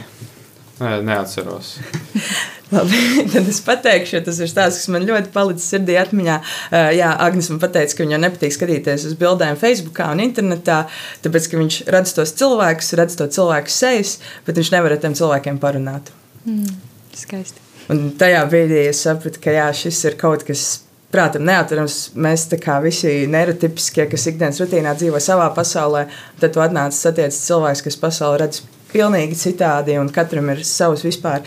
Nē, 0.82 0.98
neatceros. 1.06 1.78
Labi, 2.72 3.00
tad 3.32 3.48
es 3.52 3.60
pateikšu, 3.64 4.16
jo 4.16 4.22
tas 4.26 4.38
ir 4.40 4.48
stāsts, 4.52 4.82
kas 4.82 4.92
man 4.94 5.04
ļoti 5.08 5.32
palicis 5.34 5.68
sirdī 5.74 5.98
atmiņā. 6.00 6.38
Uh, 6.72 6.90
jā, 6.96 7.10
Agnēs 7.24 7.52
man 7.52 7.60
teica, 7.64 7.98
ka 7.98 8.06
viņam 8.06 8.24
nepatīk 8.24 8.56
skatīties 8.56 9.08
uz 9.10 9.18
bildēm 9.20 9.60
Facebook 9.60 10.00
un 10.06 10.24
internetā, 10.24 10.84
tāpēc 11.24 11.50
ka 11.52 11.60
viņš 11.60 11.82
redz 11.92 12.16
tos 12.16 12.36
cilvēkus, 12.40 12.94
redz 13.00 13.20
to 13.20 13.28
cilvēku 13.32 13.72
sejas, 13.72 14.18
bet 14.48 14.60
viņš 14.60 14.72
nevar 14.76 14.96
ar 14.96 15.04
tiem 15.04 15.18
cilvēkiem 15.20 15.60
parunāt. 15.64 16.14
Mm, 16.48 16.80
skaisti. 17.20 17.68
Un 17.92 18.10
tajā 18.20 18.46
brīdī 18.52 18.86
es 18.88 19.04
sapratu, 19.04 19.40
ka 19.44 19.56
jā, 19.56 19.68
šis 19.76 20.00
ir 20.08 20.20
kaut 20.20 20.48
kas. 20.48 20.70
Prātam, 21.12 21.44
neatcerams, 21.44 21.96
mēs 22.16 22.46
kā 22.64 22.78
visi 22.84 23.26
neirotipiskie, 23.28 24.06
kas 24.08 24.30
ikdienas 24.32 24.62
rutīnā 24.64 24.94
dzīvo 24.96 25.20
savā 25.20 25.50
pasaulē, 25.52 26.06
tad 26.40 26.54
tu 26.56 26.64
atnāc 26.64 26.96
satiec 26.96 27.36
cilvēks, 27.36 27.84
kas 27.84 28.00
pasauli 28.00 28.40
redz 28.40 28.62
pilnīgi 28.94 29.36
citādi, 29.40 29.98
un 30.00 30.12
katram 30.14 30.48
ir 30.54 30.64
savs 30.68 31.04
vispār 31.04 31.44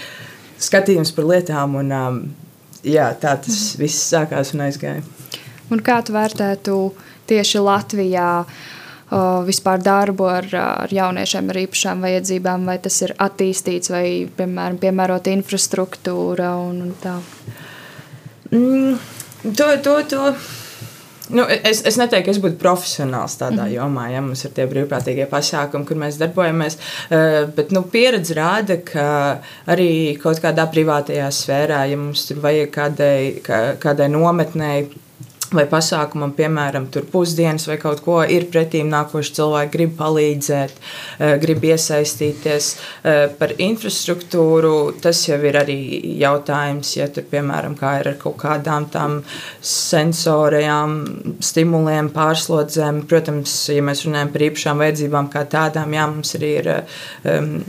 skatījums 0.61 1.14
par 1.16 1.28
lietām. 1.30 1.78
Un, 1.80 1.94
um, 1.97 2.21
jā, 2.85 3.09
tā 3.16 3.38
tas 3.40 3.56
mm. 3.56 3.80
viss 3.80 4.04
sākās 4.12 4.52
un 4.52 4.66
aizgāja. 4.66 5.04
Un 5.73 5.80
kā 5.85 5.99
tu 6.04 6.12
vērtētu 6.16 6.78
tieši 7.30 7.64
Latvijā? 7.64 8.30
Vispār 9.47 9.83
darbu 9.85 10.25
ar, 10.26 10.47
ar 10.59 10.90
jauniešiem 10.90 11.50
ar 11.52 11.59
īpašām 11.61 12.00
vajadzībām, 12.02 12.64
vai 12.66 12.78
tas 12.83 12.97
ir 13.04 13.12
attīstīts, 13.21 13.92
vai, 13.92 14.06
piemēram, 14.37 14.80
piemērota 14.80 15.30
infrastruktūra 15.30 16.49
un, 16.59 16.80
un 16.88 16.94
tā? 16.99 17.12
Mm, 18.50 18.97
to, 19.53 19.71
to, 19.85 19.97
to 20.09 20.35
Nu, 21.29 21.45
es, 21.49 21.81
es 21.89 21.97
neteiktu, 21.97 22.27
ka 22.27 22.33
es 22.35 22.41
būtu 22.43 22.59
profesionāls 22.61 23.39
tādā 23.41 23.65
mm. 23.65 23.73
jomā, 23.79 24.09
ja 24.13 24.21
mums 24.21 24.45
ir 24.45 24.53
tie 24.53 24.67
brīvprātīgie 24.69 25.25
pasākumi, 25.31 25.87
kur 25.89 25.97
mēs 26.03 26.19
darbojamies. 26.21 26.77
Uh, 27.09 27.39
bet 27.57 27.73
nu, 27.73 27.81
pieredze 27.89 28.37
rāda, 28.37 28.77
ka 28.85 29.07
arī 29.73 30.19
kaut 30.21 30.43
kādā 30.45 30.67
privātajā 30.73 31.31
sfērā, 31.33 31.81
ja 31.89 32.01
mums 32.01 32.27
tur 32.29 32.43
vajag 32.45 32.69
kādai, 32.77 33.17
kādai 33.81 34.11
nometnei 34.13 34.85
vai 35.54 35.64
pasākumam, 35.70 36.32
piemēram, 36.37 36.88
pusdienas 37.12 37.66
vai 37.68 37.76
kaut 37.80 38.02
ko, 38.04 38.18
ir 38.23 38.46
pretīm 38.52 38.90
nākoši 38.92 39.34
cilvēki, 39.38 39.73
grib 39.75 39.94
palīdzēt, 39.99 40.78
eh, 41.18 41.34
grib 41.42 41.64
iesaistīties. 41.64 42.70
Eh, 43.04 43.28
par 43.38 43.54
infrastruktūru 43.58 45.00
tas 45.00 45.25
jau 45.28 45.38
ir 45.44 45.54
arī 45.54 45.78
jautājums, 46.18 46.96
ja 46.96 47.08
tur, 47.08 47.25
piemēram, 47.30 47.76
kā 47.78 48.00
ir 48.00 48.08
ar 48.08 48.14
kaut 48.14 48.37
kādām 48.38 48.88
tām 48.90 49.23
sensorajām, 49.62 51.38
stimuliem, 51.40 52.11
pārslodzēm. 52.11 53.06
Protams, 53.06 53.68
ja 53.68 53.82
mēs 53.82 54.04
runājam 54.06 54.32
par 54.32 54.40
īpašām 54.40 54.82
vajadzībām 54.84 55.30
kā 55.30 55.44
tādām, 55.46 55.92
jā, 55.92 56.06
mums 56.14 56.34
arī 56.34 56.52
ir 56.58 56.84
um, 57.25 57.64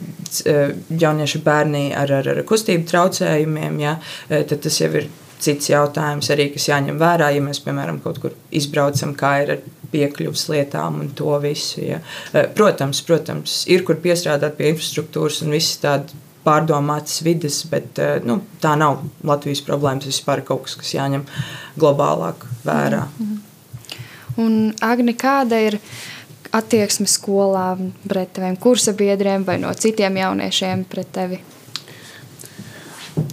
jaunieši 0.89 1.43
bērni 1.43 1.95
ar, 1.95 2.11
ar, 2.11 2.27
ar 2.29 2.43
kustību 2.43 2.87
traucējumiem, 2.89 3.79
jā, 3.79 3.97
tad 4.29 4.61
tas 4.61 4.79
jau 4.79 4.91
ir 4.93 5.09
cits 5.39 5.69
jautājums 5.69 6.29
arī, 6.33 6.49
kas 6.53 6.69
jāņem 6.69 6.99
vērā, 7.01 7.31
ja 7.35 7.43
mēs, 7.43 7.61
piemēram, 7.65 7.99
kaut 8.03 8.19
kur 8.23 8.35
izbraucam, 8.55 9.13
kā 9.17 9.31
ir 9.43 9.55
ar 9.55 9.63
piekļuvas 9.91 10.45
lietām 10.51 10.99
un 11.03 11.11
to 11.17 11.37
visu. 11.43 11.81
Ja. 11.83 12.01
Eh, 12.33 12.47
protams, 12.55 13.01
protams, 13.05 13.63
ir 13.71 13.85
kur 13.87 13.99
piestrādāt 14.03 14.57
pie 14.59 14.71
infrastruktūras 14.73 15.41
un 15.45 15.55
viss 15.55 15.79
tādi 15.83 16.17
pārdomātas 16.45 17.23
vidas, 17.25 17.61
bet 17.69 17.99
eh, 18.01 18.19
nu, 18.25 18.39
tā 18.61 18.75
nav 18.79 19.01
Latvijas 19.25 19.63
problēma. 19.65 20.03
Tas 20.03 20.13
vispār 20.13 20.43
ir 20.43 20.49
kaut 20.49 20.65
kas, 20.67 20.77
kas 20.81 20.93
jāņem 20.97 21.25
globālāk 21.79 22.47
vērā. 22.65 23.07
Mm 23.17 23.25
-hmm. 23.25 23.41
Un, 24.37 24.73
Agni, 24.83 25.13
kāda 25.15 25.59
ir 25.63 25.79
attieksme 26.55 27.07
skolā 27.07 27.77
pret 28.07 28.33
taviem 28.33 28.57
kursabiedriem 28.57 29.45
vai 29.47 29.57
no 29.57 29.73
citiem 29.73 30.17
jauniešiem 30.17 30.85
pret 30.89 31.11
tevi? 31.11 31.39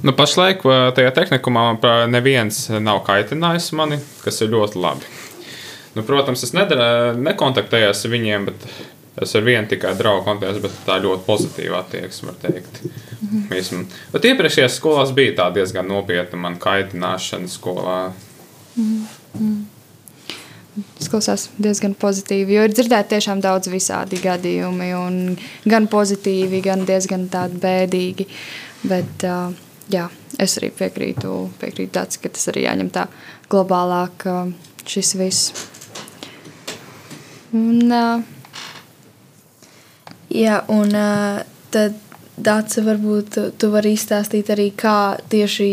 Nu, 0.03 0.13
pašlaik 0.19 0.65
tajā 0.97 1.11
tehnikumā 1.15 1.67
neviens 2.11 2.65
nav 2.83 3.05
kaitinājis 3.07 3.71
mani, 3.79 4.01
kas 4.25 4.41
ir 4.43 4.51
ļoti 4.51 4.81
labi. 4.83 5.07
Nu, 5.95 6.03
protams, 6.09 6.43
es 6.43 6.55
nedara, 6.57 7.13
nekontaktējos 7.15 8.07
ar 8.07 8.13
viņiem, 8.15 8.49
bet 8.49 8.67
es 9.23 9.35
ar 9.37 9.45
vienu 9.47 9.69
tikai 9.71 9.93
draugu 9.99 10.25
kontaktējos, 10.27 10.63
bet 10.65 10.79
tā 10.87 10.97
ļoti 11.05 11.27
pozitīva 11.27 11.83
attieksme, 11.83 12.33
var 12.33 12.39
teikt. 12.43 12.81
Mm 13.21 13.45
-hmm. 13.51 13.85
Bet 14.13 14.25
iepriekšējās 14.25 14.81
skolās 14.81 15.13
bija 15.13 15.37
tā 15.39 15.53
diezgan 15.55 15.87
nopietna 15.89 16.39
man 16.39 16.59
kaitināšana 16.59 17.49
skolā. 17.49 18.13
Mm 18.77 19.07
-hmm. 19.39 19.63
Tas 20.99 21.09
klausās 21.09 21.51
diezgan 21.59 21.95
pozitīvi, 21.95 22.55
jo 22.57 22.63
ir 22.65 22.73
dzirdēti 22.73 23.09
tiešām 23.09 23.41
daudz 23.41 23.69
visādi 23.69 24.17
gadījumi, 24.23 25.37
gan 25.65 25.89
pozitīvi, 25.89 26.63
gan 26.65 26.87
diezgan 26.89 27.29
tādi 27.29 27.61
bēdīgi. 27.61 28.27
Bet, 28.83 29.25
uh, 29.25 29.53
jā, 29.91 30.07
es 30.39 30.59
arī 30.61 30.71
piekrītu, 30.77 31.35
piekrītu 31.61 31.93
tāds, 31.97 32.21
ka 32.23 32.31
tas 32.33 32.49
arī 32.53 32.67
jāņem 32.67 32.93
tā 32.95 33.07
globālāk 33.53 34.27
šis 34.89 35.15
viss. 35.21 35.53
Un, 37.53 37.93
jā, 40.33 40.63
un 40.73 40.97
tad 41.75 42.01
Dāca, 42.33 42.81
varbūt 42.81 43.37
tu 43.61 43.69
vari 43.69 43.91
izstāstīt 43.93 44.49
arī, 44.55 44.71
kā 44.73 45.19
tieši 45.31 45.67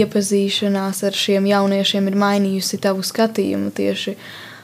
iepazīšanās 0.00 1.02
ar 1.04 1.18
šiem 1.20 1.44
jauniešiem 1.50 2.08
ir 2.08 2.16
mainījusi 2.16 2.80
tavu 2.80 3.04
skatījumu 3.04 3.68
tieši 3.76 4.14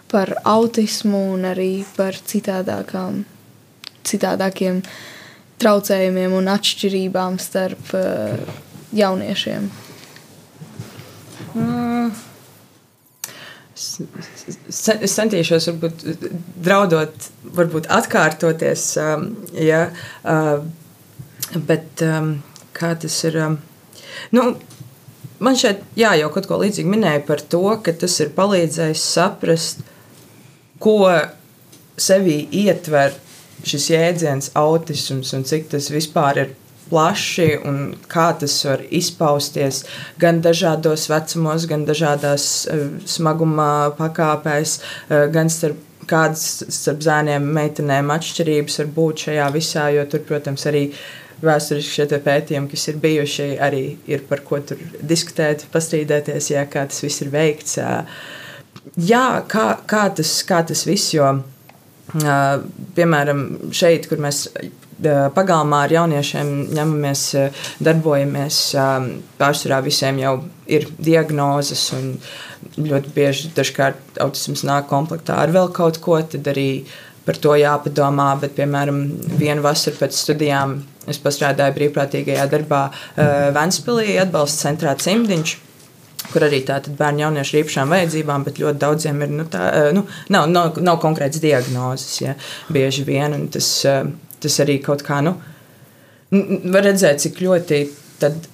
par 0.09 0.33
autismu 0.49 1.21
un 1.35 1.45
arī 1.51 1.85
par 1.99 2.17
citādākām, 2.17 3.21
citādākiem 4.09 4.81
traucējumiem 5.61 6.33
un 6.41 6.49
atšķirībām 6.55 7.37
starp 7.43 7.93
uh, 7.93 8.64
jauniešiem? 8.95 9.69
Mm. 11.55 12.13
Es 13.75 15.15
centīšos, 15.17 15.67
varbūt, 15.73 16.05
draudot, 16.63 17.29
varbūt 17.57 17.89
atkārtoties. 17.91 18.85
Um, 19.03 19.27
ja, 19.59 19.89
uh, 20.23 20.63
bet 21.67 22.05
um, 22.07 22.37
kā 22.77 22.93
tas 23.03 23.17
ir? 23.27 23.39
Um, 23.43 23.59
nu, 24.35 24.47
man 25.43 25.59
šeit, 25.59 25.83
jā, 25.99 26.15
jau 26.21 26.31
kaut 26.35 26.47
ko 26.51 26.61
līdzīgu 26.63 26.95
minēja 26.95 27.25
par 27.27 27.43
to, 27.43 27.65
ka 27.83 27.97
tas 27.99 28.15
ir 28.23 28.31
palīdzējis 28.37 29.07
saprast, 29.17 29.83
ko 30.83 30.99
sevī 31.99 32.45
ietver 32.65 33.15
šis 33.65 33.91
jēdziens, 33.91 34.53
autisms 34.59 35.33
un 35.37 35.47
cik 35.49 35.71
tas 35.73 35.91
vispār 35.93 36.45
ir 36.45 36.55
plaši 36.95 37.49
un 37.67 37.81
kā 38.09 38.29
tas 38.39 38.55
var 38.69 38.85
izpausties 38.95 39.83
gan 40.23 40.39
dažādos 40.45 41.09
vecumos, 41.11 41.67
gan 41.67 41.83
dažādās 41.89 42.47
uh, 42.71 42.87
smaguma 43.11 43.91
pakāpēs, 43.99 44.79
uh, 44.79 45.27
gan 45.35 45.51
starp 45.51 45.83
kādas 46.09 46.65
starp 46.73 47.03
zēniem, 47.05 47.45
meitenēm 47.57 48.13
atšķirības 48.15 48.81
var 48.83 48.91
būt 48.99 49.27
šajā 49.27 49.51
visā, 49.55 49.87
jo 49.95 50.05
tur, 50.11 50.25
protams, 50.29 50.67
arī 50.71 50.85
vēsturiski 51.45 51.99
šie 51.99 52.21
pētījumi, 52.25 52.71
kas 52.73 52.87
ir 52.91 53.01
bijuši, 53.03 53.49
arī 53.63 53.85
ir 54.11 54.25
par 54.29 54.45
ko 54.47 54.61
tur 54.65 54.81
diskutēt, 55.03 55.67
pastrīdēties, 55.73 56.53
jā, 56.55 56.65
kā 56.71 56.87
tas 56.91 57.03
viss 57.05 57.25
ir 57.25 57.33
veikts. 57.35 57.79
Jā, 59.01 59.27
kā, 59.51 59.67
kā, 59.91 60.07
tas, 60.17 60.37
kā 60.47 60.63
tas 60.67 60.85
viss, 60.89 61.15
jo, 61.17 61.31
piemēram, 62.97 63.45
šeit, 63.75 64.09
kur 64.11 64.23
mēs 64.23 64.47
pagalmā 65.37 65.85
ar 65.87 65.95
jauniešiem 65.95 66.53
ņemamies, 66.75 67.25
darbojamies. 67.85 68.61
Pārsvarā 69.41 69.81
visiem 69.85 70.21
jau 70.23 70.37
ir 70.71 70.89
diagnozes, 70.99 71.87
un 71.97 72.15
ļoti 72.79 73.13
bieži 73.15 73.53
dažkārt 73.57 74.23
autisms 74.25 74.65
nāk 74.67 74.89
komplektā 74.91 75.39
ar 75.43 75.53
vēl 75.55 75.73
kaut 75.75 76.01
ko. 76.05 76.21
Tad 76.23 76.49
arī 76.55 76.69
par 77.25 77.39
to 77.41 77.55
jāpadomā. 77.59 78.31
Bet, 78.41 78.57
piemēram, 78.59 79.05
vienu 79.41 79.65
vasaru 79.65 80.01
pēc 80.01 80.17
studijām 80.17 80.81
es 81.11 81.21
pastrādāju 81.21 81.77
brīvprātīgajā 81.77 82.49
darbā 82.53 82.87
Vēnspilī 83.55 84.19
atbalsta 84.23 84.71
centrā 84.71 84.97
Cimdiņš 85.01 85.61
kur 86.33 86.47
arī 86.47 86.63
tātad 86.67 86.97
bērni 86.99 87.25
jaunieši 87.25 87.55
ar 87.55 87.61
īpašām 87.63 87.95
vajadzībām, 87.95 88.45
bet 88.47 88.61
ļoti 88.63 88.81
daudziem 88.81 89.23
ir, 89.27 89.33
nu, 89.39 89.47
tā, 89.51 89.65
nu, 89.97 90.05
nav, 90.33 90.49
nav, 90.51 90.79
nav 90.85 91.01
konkrēts 91.03 91.43
diagnozes, 91.43 92.15
ja, 92.23 92.37
bieži 92.73 93.05
vien, 93.07 93.37
un 93.37 93.49
tas 93.53 93.69
tas 94.45 94.61
arī 94.65 94.79
kaut 94.85 95.05
kā, 95.07 95.21
nu, 95.25 95.37
var 96.73 96.87
redzēt, 96.87 97.23
cik 97.25 97.43
ļoti 97.45 97.83
tad 98.23 98.49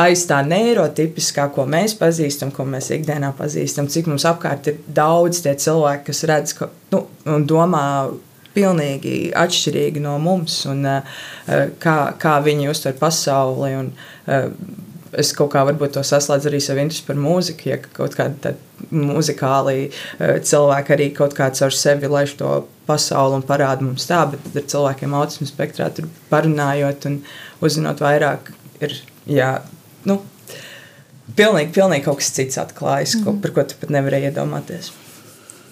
aiz 0.00 0.24
tā 0.28 0.40
neirotipiskā, 0.46 1.48
ko 1.54 1.66
mēs 1.68 1.94
pazīstam, 1.98 2.52
ko 2.54 2.64
mēs 2.68 2.90
ikdienā 2.94 3.32
pazīstam, 3.38 3.88
cik 3.90 4.08
mums 4.10 4.26
apkārt 4.28 4.70
ir 4.70 4.80
daudz 4.86 5.42
tie 5.44 5.54
cilvēki, 5.58 6.06
kas 6.10 6.24
redz 6.30 6.56
ka, 6.58 6.70
nu, 6.94 7.04
un 7.28 7.46
domā 7.48 7.84
pilnīgi 8.54 9.30
atšķirīgi 9.38 10.02
no 10.02 10.16
mums, 10.22 10.62
un 10.70 10.86
uh, 10.88 11.18
kā, 11.82 11.96
kā 12.20 12.36
viņi 12.44 12.70
uztver 12.72 12.96
pasauli. 12.98 13.74
Un, 13.78 13.92
uh, 14.26 14.48
es 15.18 15.32
kaut 15.36 15.50
kā 15.54 15.62
varbūt 15.66 15.96
to 15.96 16.02
saslēdzu 16.06 16.50
arī 16.50 16.60
savu 16.62 16.82
interesi 16.82 17.06
par 17.06 17.18
mūziku, 17.20 17.70
ja 17.72 17.78
kaut 17.82 18.14
kāda 18.18 18.54
muzikāli 18.94 19.90
uh, 19.90 20.38
cilvēki 20.46 20.94
arī 20.96 21.08
kaut 21.16 21.34
kā 21.38 21.50
caur 21.56 21.74
sevi 21.74 22.10
laiž 22.10 22.36
to 22.40 22.52
pasauli 22.88 23.38
un 23.38 23.46
parāda 23.46 23.86
mums 23.86 24.08
tā, 24.10 24.22
bet 24.30 24.56
ar 24.56 24.66
cilvēkiem 24.74 25.14
autismu 25.18 25.48
spektrā 25.50 25.90
tur 25.94 26.08
parunājot 26.30 27.06
un 27.10 27.20
uzzinot 27.64 28.02
vairāk, 28.02 28.52
ir 28.82 28.96
jā, 29.30 29.52
nu, 30.10 30.20
pilnīgi, 31.36 31.72
pilnīgi 31.76 32.06
kaut 32.06 32.22
kas 32.22 32.32
cits 32.36 32.60
atklājas, 32.62 33.18
mm. 33.18 33.26
ko, 33.26 33.36
par 33.42 33.56
ko 33.56 33.66
tu 33.66 33.78
pat 33.80 33.94
nevarēji 33.94 34.30
iedomāties. 34.30 34.92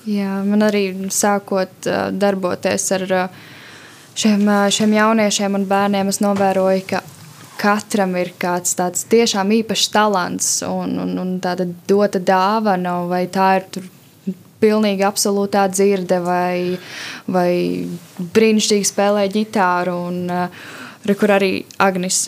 Jā, 0.09 0.41
man 0.47 0.65
arī 0.65 0.85
sākot 1.13 1.91
uh, 1.91 2.09
darboties 2.15 2.91
ar 2.97 3.07
uh, 3.13 3.47
šiem, 4.19 4.47
šiem 4.75 4.99
jauniešiem 4.99 5.59
un 5.59 5.67
bērniem, 5.69 6.11
es 6.13 6.23
novēroju, 6.25 6.85
ka 6.91 7.03
katram 7.59 8.15
ir 8.21 8.33
kāds 8.41 8.77
tāds 8.79 9.05
tiešām 9.11 9.53
īpašs 9.61 9.91
talants 9.95 10.51
un, 10.67 10.97
un, 11.03 11.15
un 11.21 11.37
tāda 11.43 11.67
dota 11.91 12.21
dāvana, 12.23 13.01
vai 13.11 13.27
tā 13.33 13.51
ir 13.59 13.69
tur 13.75 13.89
pilnīgi 14.63 15.07
absolūtā 15.07 15.67
dzirde 15.71 16.19
vai, 16.25 16.79
vai 17.31 17.51
brīnišķīgi 18.19 18.89
spēlē 18.91 19.29
ģitāru. 19.35 19.95
Un, 20.11 20.25
uh, 20.33 21.15
kur 21.19 21.35
arī 21.35 21.53
Agnis 21.83 22.27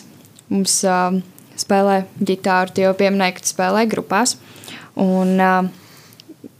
mums 0.51 0.79
uh, 0.87 1.19
spēlē 1.59 2.03
ģitāru, 2.19 2.75
tie 2.75 2.87
jau 2.87 2.95
pieminēja, 2.97 3.37
ka 3.37 3.51
spēlē 3.51 3.85
grupās. 3.91 4.37
Un, 4.99 5.37
uh, 5.39 5.77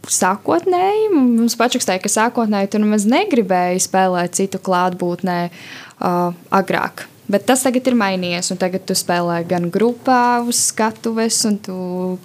Sākotnēji 0.02 1.12
mums 1.14 1.54
pašrakstīja, 1.54 2.00
ka 2.02 2.10
sākotnēji 2.10 2.72
tur 2.72 2.82
nemaz 2.82 3.04
negribēja 3.06 3.78
spēlēt 3.84 4.34
citu 4.34 4.58
klātbūtnē 4.58 5.36
uh, 5.46 6.34
agrāk. 6.50 7.04
Bet 7.30 7.44
tas 7.46 7.62
tagad 7.62 7.86
ir 7.86 7.94
mainījies, 7.94 8.50
un 8.50 8.58
tagad 8.58 8.82
tu 8.88 8.96
spēlē 8.98 9.42
gan 9.48 9.68
grupā, 9.70 10.42
uz 10.42 10.58
skatuves, 10.72 11.38
un 11.46 11.58
tu 11.62 11.76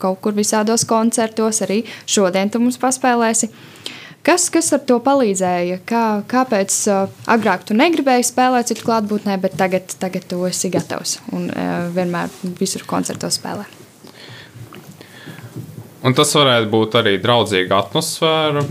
kaut 0.01 0.21
kur 0.25 0.33
visādos 0.37 0.87
koncertos 0.89 1.61
arī 1.65 1.83
šodien 2.09 2.49
tu 2.49 2.61
mums 2.63 2.79
paspēlēsi. 2.81 3.51
Kas, 4.25 4.49
kas 4.51 4.73
ar 4.75 4.81
to 4.83 4.97
palīdzēja? 4.99 5.77
Kā, 5.87 6.03
kāpēc 6.27 6.73
uh, 6.91 7.13
agrāk 7.31 7.63
tu 7.69 7.77
negribēji 7.77 8.25
spēlēt 8.27 8.73
citu 8.73 8.83
klātbūtnē, 8.89 9.37
bet 9.39 9.55
tagad, 9.55 9.93
tagad 10.01 10.25
tu 10.27 10.41
esi 10.49 10.73
gatavs 10.73 11.19
un 11.31 11.47
uh, 11.47 11.87
vienmēr 11.95 12.33
visur 12.57 12.83
koncertos 12.89 13.37
spēlē? 13.39 13.63
Un 16.03 16.13
tas 16.17 16.33
varētu 16.35 16.67
būt 16.73 16.97
arī 16.99 17.15
draudzīga 17.21 17.79
atmosfēra, 17.85 18.65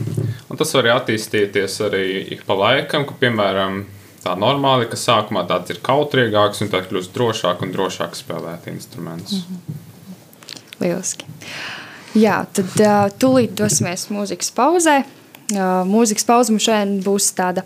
un 0.51 0.61
tas 0.61 0.75
var 0.77 0.91
attīstīties 0.99 1.81
arī 1.89 2.05
ik 2.37 2.45
pa 2.49 2.59
laikam, 2.59 3.07
ka, 3.09 3.17
piemēram, 3.23 3.85
tā 4.27 4.35
normāli, 4.39 4.89
ka 4.91 4.99
sākumā 4.99 5.47
tāds 5.49 5.75
ir 5.75 5.83
kautrīgāks 5.87 6.65
un 6.65 6.73
tad 6.73 6.89
kļūst 6.91 7.15
drošāk 7.15 7.63
un 7.63 7.75
drošāk 7.75 8.19
spēlēt 8.19 8.69
instrumentus. 8.73 9.45
Mm 9.47 9.57
-hmm. 9.57 9.83
Lieliski. 10.81 11.25
Jā, 12.17 12.45
tad 12.53 12.81
uh, 12.81 13.11
tūlīt 13.21 13.55
dosimies 13.59 14.09
mūzikas 14.11 14.53
pauzē. 14.57 15.03
Uh, 15.53 15.85
mūzikas 15.89 16.25
pauze 16.27 16.53
mums 16.53 16.65
šodien 16.65 17.03
būs 17.05 17.31
tāda 17.37 17.63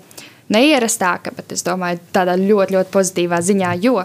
neierastāka, 0.48 1.32
bet 1.36 1.52
es 1.52 1.62
domāju, 1.66 2.00
tādā 2.12 2.34
ļoti, 2.36 2.74
ļoti 2.76 2.90
pozitīvā 2.90 3.40
ziņā, 3.40 3.76
jo 3.84 4.02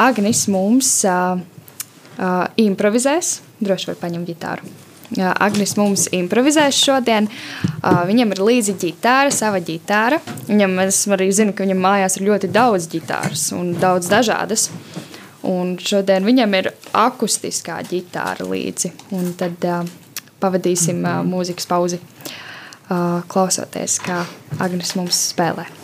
Agnis 0.00 0.46
mums 0.48 1.04
uh, 1.04 1.40
uh, 1.40 2.44
improvizēs, 2.56 3.40
droši 3.60 3.90
var 3.92 3.96
paņemt 4.04 4.28
ģitāru. 4.28 4.62
Agnis 5.18 5.74
mums 5.78 6.06
improvizēs 6.14 6.78
šodien. 6.78 7.26
Viņam 7.82 8.34
ir 8.34 8.42
līdzi 8.46 8.76
ģitāra, 8.78 9.32
sava 9.34 9.58
ģitāra. 9.64 10.20
Viņam, 10.46 10.76
es 10.84 11.02
arī 11.10 11.30
zinu, 11.34 11.54
ka 11.56 11.66
viņam 11.66 11.82
mājās 11.82 12.18
ir 12.18 12.28
ļoti 12.28 12.52
daudz 12.54 12.86
ģitāras 12.92 13.48
un 13.56 13.74
daudz 13.80 14.10
dažādas. 14.12 14.68
Un 15.46 15.74
šodien 15.80 16.26
viņam 16.28 16.54
ir 16.60 16.70
akustiskā 16.94 17.80
ģitāra 17.90 18.46
līdzi. 18.46 18.92
Un 19.16 19.32
tad 19.40 19.66
pavadīsim 20.40 21.02
mūzikas 21.26 21.68
pauzi, 21.70 22.00
klausoties, 22.86 23.98
kā 24.04 24.22
Agnes 24.60 24.94
mums 24.98 25.28
spēlē. 25.32 25.79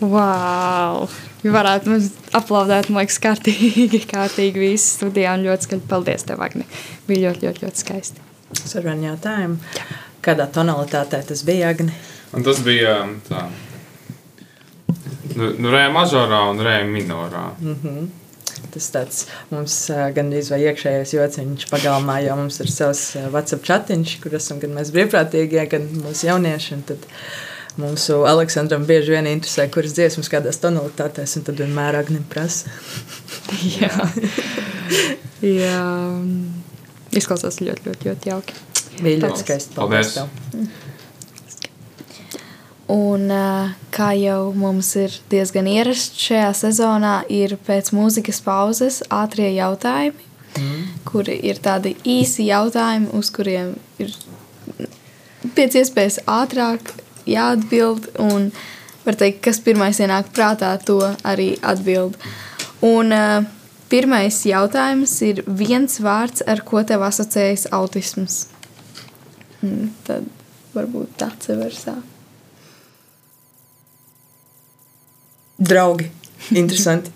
Wow! 0.00 1.08
Jūs 1.44 1.52
varētu 1.52 1.90
mums 1.92 2.06
aplaudēt, 2.36 2.88
man 2.88 3.04
liekas, 3.04 3.18
kārtīgi, 3.20 4.00
kārtīgi 4.14 4.62
visi 4.62 4.94
studijā 4.96 5.34
un 5.36 5.44
ļoti 5.44 5.68
skaļi. 5.68 5.86
Paldies, 5.90 6.24
tev, 6.28 6.40
Agni. 6.44 6.64
Bija 7.08 7.28
ļoti, 7.28 7.48
ļoti, 7.48 7.66
ļoti 7.66 7.84
skaisti. 7.84 8.24
Sarunu 8.64 9.10
jautājumu. 9.10 9.58
Kādā 10.24 10.48
tonalitātē 10.52 11.20
tas 11.28 11.44
bija 11.44 11.74
Agni? 11.74 11.92
Un 12.36 12.46
tas 12.46 12.62
bija 12.64 13.02
tā. 13.28 13.44
Nu, 15.36 15.52
nu 15.60 15.70
rē 15.72 15.86
mažorā 15.94 16.40
un 16.50 16.64
rē 16.64 16.80
minorā. 16.88 17.50
Mm 17.60 17.76
-hmm. 17.82 18.08
Tas 18.70 18.90
tāds 18.94 19.26
mums 19.50 19.74
uh, 19.90 20.08
gandrīz 20.14 20.50
vai 20.50 20.60
iekšējais 20.62 21.14
jociņš 21.14 21.66
pagalmā, 21.70 22.20
jo 22.26 22.36
mums 22.36 22.60
ir 22.60 22.70
savs 22.70 23.16
uh, 23.16 23.28
WhatsApp 23.32 23.66
chatiņš, 23.66 24.20
kur 24.22 24.34
esam 24.34 24.60
gan 24.62 24.74
mēs 24.76 24.92
brīvprātīgie, 24.94 25.68
gan 25.70 25.88
mūsu 26.04 26.26
jaunieši. 26.26 26.74
Un 26.74 26.82
tad 26.82 27.06
mūsu 27.80 28.20
Aleksandram 28.28 28.84
bieži 28.88 29.16
vien 29.16 29.28
interesē, 29.30 29.66
kuras 29.72 29.96
dziesmas 29.96 30.30
kādās 30.32 30.60
tonalitātēs, 30.62 31.38
un 31.40 31.46
tad 31.48 31.60
vienmēr 31.62 31.98
Agnim 32.00 32.26
prasa. 32.30 32.72
Jā. 33.80 33.94
Jā. 35.44 35.80
Izklausās 37.16 37.58
ļoti, 37.64 37.88
ļoti, 37.88 38.10
ļoti 38.10 38.30
jauki. 38.30 38.60
Bija 39.00 39.24
ļoti 39.24 39.42
skaisti. 39.42 39.74
Paldies. 39.78 40.14
Paldies. 40.20 40.78
Un, 42.90 43.28
ā, 43.30 43.70
kā 43.94 44.10
jau 44.18 44.50
mums 44.56 44.88
ir 44.98 45.14
diezgan 45.30 45.68
ierasts 45.70 46.24
šajā 46.26 46.48
sezonā, 46.58 47.20
ir 47.30 47.54
pēc 47.66 47.92
mūzikas 47.94 48.40
pauzes 48.42 48.98
ātrie 49.14 49.52
jautājumi, 49.54 50.26
mm. 50.58 50.80
kuri 51.06 51.36
ir 51.46 51.60
tādi 51.62 51.94
īsi 52.02 52.48
jautājumi, 52.48 53.12
uz 53.14 53.30
kuriem 53.34 53.76
ir 54.02 54.10
pēc 55.54 55.78
iespējas 55.84 56.18
ātrāk 56.26 56.90
jāatbild. 57.30 58.10
Un, 58.22 58.50
var 59.04 59.16
teikt, 59.20 59.40
kas 59.46 59.62
pirmais 59.64 60.00
ienāk 60.02 60.32
prātā, 60.36 60.74
to 60.84 61.00
arī 61.26 61.54
atbild. 61.66 62.18
Un, 62.86 63.14
ā, 63.14 63.24
pirmais 63.92 64.42
jautājums 64.46 65.16
ir 65.26 65.42
viens 65.46 66.00
vārds, 66.02 66.44
ar 66.46 66.62
ko 66.66 66.84
tev 66.86 67.04
asociējas 67.08 67.68
autisms. 67.76 68.44
Mm, 69.60 69.90
Tad 70.06 70.28
varbūt 70.76 71.18
tāds 71.20 71.50
var 71.52 71.74
sākt. 71.76 72.06
Draugi. 75.60 76.06
Interesanti. 76.56 77.12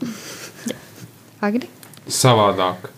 Agri? 1.46 1.70
Savādāk. 2.12 2.90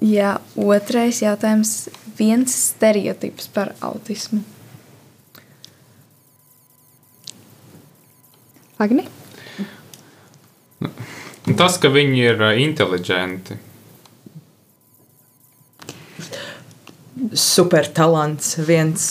Jā, 0.00 0.38
otrais 0.56 1.20
jautājums. 1.20 1.88
Viens 2.16 2.52
stereotips 2.52 3.48
par 3.52 3.74
autismu. 3.84 4.42
Agni? 8.80 9.04
Un 10.80 11.56
tas, 11.58 11.76
ka 11.80 11.90
viņi 11.92 12.22
ir 12.30 12.40
ā, 12.40 12.54
inteliģenti. 12.64 13.58
Super 17.36 17.90
talants. 17.92 18.54
Viens 18.64 19.10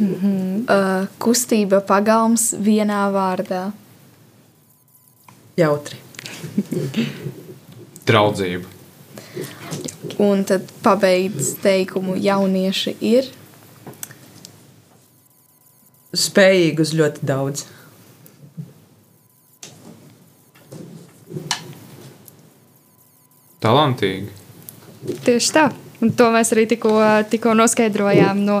Uh, 0.00 1.06
kustība 1.22 1.80
pagalms 1.86 2.50
vienā 2.58 3.02
vārdā. 3.14 3.70
jautri. 5.60 5.98
Draudzība. 8.08 8.64
Un 10.18 10.44
tad 10.48 10.72
pabeidz 10.82 11.52
teikumu 11.62 12.16
jaunieši 12.16 12.96
ir. 13.00 13.28
Spējīgi 16.10 16.82
uz 16.82 16.94
ļoti 16.98 17.26
daudz. 17.26 17.66
Talantīgi. 23.60 24.32
Tieši 25.26 25.54
tā. 25.54 25.68
Un 26.00 26.14
to 26.16 26.30
mēs 26.32 26.50
arī 26.54 26.64
tikko, 26.70 26.94
tikko 27.30 27.52
noskaidrojām 27.58 28.40
no 28.46 28.60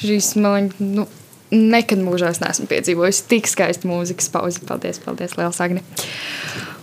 šīs 0.00 0.34
man. 0.40 0.70
Nu, 0.80 1.06
Nekad 1.50 1.98
mūžā 1.98 2.28
es 2.30 2.38
neesmu 2.38 2.68
piedzīvojis 2.70 3.24
tik 3.26 3.48
skaistu 3.50 3.88
mūzikas 3.90 4.28
pauzi. 4.30 4.60
Paldies, 4.62 5.00
paldies, 5.02 5.32
Lielas 5.34 5.58
Agni. 5.64 5.82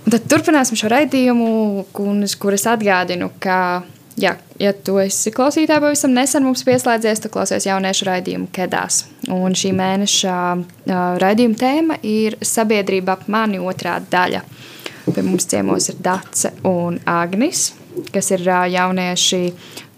Un 0.04 0.12
tad 0.12 0.26
turpināsim 0.28 0.76
šo 0.76 0.90
raidījumu, 0.92 1.86
kur 1.96 2.56
es 2.58 2.68
atgādinu, 2.68 3.30
ka, 3.40 3.86
jā, 4.18 4.34
ja 4.60 4.74
tu 4.74 4.98
esi 5.02 5.32
klausītāji 5.34 5.84
pavisam 5.84 6.14
nesen 6.16 6.46
mums 6.46 6.64
pieslēdzies, 6.68 7.22
tu 7.24 7.32
klausies 7.34 7.68
jauniešu 7.68 8.08
raidījumu 8.10 8.50
Kedās. 8.54 9.04
Un 9.34 9.56
šī 9.58 9.74
mēneša 9.78 10.38
uh, 10.58 11.04
raidījuma 11.22 11.60
tēma 11.62 12.00
ir 12.08 12.38
sabiedrība 12.42 13.18
ap 13.18 13.28
mani 13.32 13.62
otrā 13.62 13.98
daļa. 14.02 14.44
Pie 15.08 15.24
mums 15.24 15.46
ciemos 15.48 15.88
ir 15.88 16.02
Dace 16.04 16.52
un 16.68 16.98
Agnis, 17.08 17.70
kas 18.12 18.32
ir 18.36 18.44
ā, 18.52 18.66
jaunieši 18.74 19.40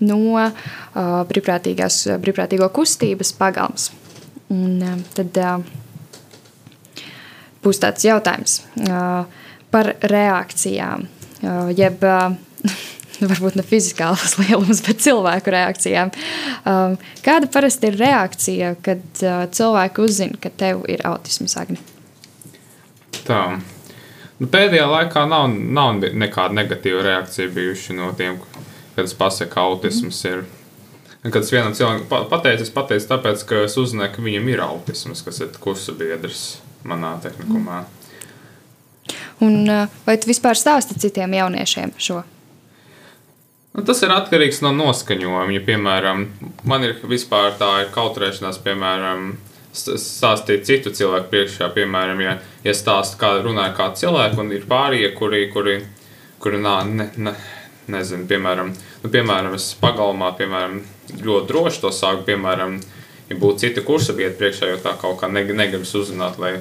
no 0.05 0.37
brīvprātīgās, 1.29 2.03
brīvprātīgo 2.21 2.69
kustības 2.75 3.33
pagalms. 3.39 3.89
Un, 4.53 4.77
ā, 4.85 4.93
tad 5.17 5.39
ā, 5.41 5.55
būs 7.65 7.81
tāds 7.81 8.05
jautājums 8.05 8.59
ā, 8.85 9.01
par 9.73 9.91
reakcijām, 10.13 11.09
ā, 11.41 11.57
jeb 11.73 12.05
ā, 13.21 13.29
varbūt 13.29 13.57
ne 13.59 13.63
fiziskālas 13.67 14.37
lielums, 14.41 14.81
bet 14.85 15.01
cilvēku 15.05 15.53
reakcijām. 15.55 16.11
Ā, 16.63 16.75
Kāda 17.25 17.49
parasti 17.51 17.91
ir 17.91 17.99
reakcija, 17.99 18.75
kad 18.85 19.03
ā, 19.23 19.39
cilvēki 19.55 20.05
uzzina, 20.05 20.39
ka 20.41 20.49
tev 20.49 20.85
ir 20.91 21.03
autisms 21.09 21.57
agni? 21.59 21.79
Tā. 23.27 23.59
Nu, 24.39 24.47
pēdējā 24.47 24.85
laikā 24.87 25.25
nav, 25.27 25.49
nav 25.51 25.97
nekāda 26.15 26.55
negatīva 26.55 27.01
reakcija 27.03 27.51
bijuši 27.51 27.97
no 27.97 28.13
tiem, 28.15 28.37
kad 28.95 29.03
es 29.09 29.13
pasaku, 29.19 29.51
ka 29.51 29.65
autisms 29.67 30.21
ir. 30.29 30.45
Un 31.19 31.33
Kad 31.35 31.43
es 31.43 31.49
vienam 31.51 31.73
cilvēkam 31.75 32.05
pa- 32.07 32.23
pateicu, 32.31 32.63
es 32.63 32.71
pateicu, 32.71 33.03
tāpēc, 33.09 33.41
ka 33.49 33.65
es 33.65 33.73
uzzināju, 33.75 34.13
ka 34.15 34.23
viņam 34.23 34.45
ir 34.53 34.61
autisms, 34.63 35.19
kas 35.25 35.41
ir 35.43 35.49
kursa 35.59 35.91
biedrs 35.91 36.45
manā 36.87 37.17
tehnikumā. 37.19 37.81
Un, 39.43 39.57
ā, 39.67 39.81
vai 40.07 40.15
tu 40.19 40.29
vispār 40.31 40.55
stāsti 40.55 40.95
citiem 41.03 41.35
jauniešiem 41.35 41.91
šo? 41.99 42.21
Nu, 43.75 43.83
tas 43.85 44.01
ir 44.03 44.11
atkarīgs 44.11 44.63
no 44.65 44.71
noskaņojuma. 44.75 45.45
Ja, 45.53 45.61
piemēram, 45.65 46.25
man 46.67 46.83
ir 46.87 46.95
vispār 47.07 47.53
tā 47.59 47.69
ir 47.83 47.91
kautrēšanās, 47.93 48.57
piemēram, 48.65 49.27
st- 49.71 49.99
stāstīt 50.01 50.65
citu 50.67 50.91
cilvēku 50.95 51.29
priekšā. 51.33 51.69
Piemēram, 51.75 52.23
ja, 52.25 52.33
ja 52.65 52.73
stāstu, 52.75 53.19
kā 53.21 53.35
runāja 53.45 53.75
kā 53.77 53.91
cilvēku, 53.99 54.41
un 54.43 54.51
ir 54.57 54.65
pārējie, 54.69 55.11
kuri, 55.19 55.43
kuri, 55.53 55.77
kuri 56.41 56.61
nā, 56.65 56.79
ne, 56.89 57.09
ne, 57.21 57.35
nezinu, 57.93 58.25
piemēram, 58.29 58.73
nu, 59.03 59.11
piemēram, 59.13 59.53
es 59.59 59.69
pagalmā, 59.79 60.33
piemēram, 60.41 60.81
ļoti 61.21 61.47
droši 61.53 61.83
to 61.85 61.93
sāku, 61.93 62.25
piemēram, 62.31 62.79
ja 63.29 63.37
būtu 63.37 63.63
cita 63.67 63.85
kursa 63.85 64.17
vieta 64.17 64.35
priekšā, 64.41 64.73
jo 64.73 64.81
tā 64.81 64.95
kaut 65.01 65.21
kā 65.21 65.29
neg 65.29 65.53
negribas 65.53 65.93
uzzināt, 66.01 66.41
lai 66.41 66.55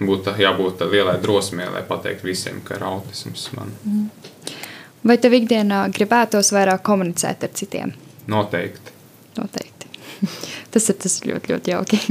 būtu 0.00 0.32
jābūt 0.40 0.80
lielai 0.88 1.18
drosmei, 1.20 1.68
lai 1.68 1.84
pateiktu 1.84 2.24
visiem, 2.32 2.62
ka 2.64 2.78
ir 2.80 2.88
autisms 2.88 3.50
man. 3.56 3.76
Vai 5.06 5.16
tev 5.20 5.34
ikdienā 5.38 5.86
gribētos 5.96 6.52
vairāk 6.52 6.84
komunicēt 6.84 7.46
ar 7.46 7.52
citiem? 7.56 7.94
Noteikti. 8.30 8.96
Noteikti. 9.38 9.90
tas 10.72 10.88
ir 10.92 10.98
tas 11.00 11.20
ļoti, 11.24 11.54
ļoti 11.54 11.76
jauki. 11.76 12.00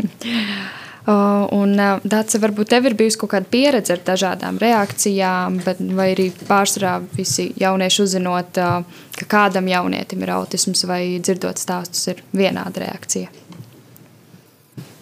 Uh, 1.09 1.47
Un 1.55 1.79
Dārsa, 1.79 2.37
varbūt 2.43 2.69
tev 2.69 2.85
ir 2.85 2.93
bijusi 2.99 3.17
kaut 3.21 3.31
kāda 3.31 3.47
pieredze 3.49 3.95
ar 3.95 4.01
dažādām 4.05 4.59
reakcijām, 4.61 5.55
bet 5.63 5.79
vai 5.95 6.09
arī 6.11 6.27
pārsvarā 6.35 6.97
visi 7.15 7.47
jaunieši 7.57 8.03
uzzinot, 8.03 8.59
uh, 8.61 9.05
ka 9.17 9.27
kādam 9.31 9.71
jaunietim 9.71 10.21
ir 10.25 10.33
autisms 10.35 10.83
vai 10.85 11.01
dzirdot 11.23 11.57
stāstus, 11.57 12.03
ir 12.11 12.21
vienāda 12.35 12.83
reakcija. 12.83 13.31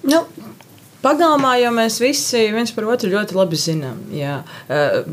Nu, 0.07 0.21
pagalmā 1.03 1.53
jau 1.61 1.71
mēs 1.75 1.99
visi 2.01 2.47
viens 2.53 2.71
par 2.75 2.87
otru 2.91 3.11
ļoti 3.11 3.37
labi 3.37 3.59
zinām. 3.59 4.03
Jā. 4.13 4.41
Eh, 4.69 5.03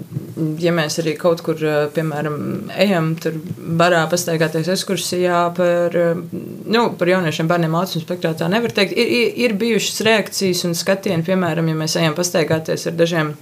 Ja 0.58 0.72
mēs 0.74 0.98
arī 0.98 1.12
kaut 1.18 1.42
kur, 1.46 1.54
eh, 1.54 1.86
piemēram, 1.94 2.68
ejam 2.76 3.14
tur 3.14 3.32
barā 3.78 4.02
pastaigāties 4.10 4.66
ekskursijā 4.66 5.54
par, 5.54 5.96
eh, 5.96 6.14
nu, 6.66 6.90
par 6.98 7.08
jauniešiem 7.08 7.48
bērniem 7.48 7.74
autismu 7.74 8.02
spektrā, 8.02 8.34
tā 8.34 8.48
nevar 8.50 8.70
teikt. 8.70 8.92
Ir, 8.92 9.32
ir, 9.36 9.54
bijušas 9.54 10.00
reakcijas 10.00 10.64
un 10.64 10.74
skatieni, 10.74 11.24
piemēram, 11.24 11.68
ja 11.68 11.74
mēs 11.74 11.96
ejam 11.96 12.14
pastaigāties 12.14 12.86
ar 12.86 12.92
dažiem 12.92 13.36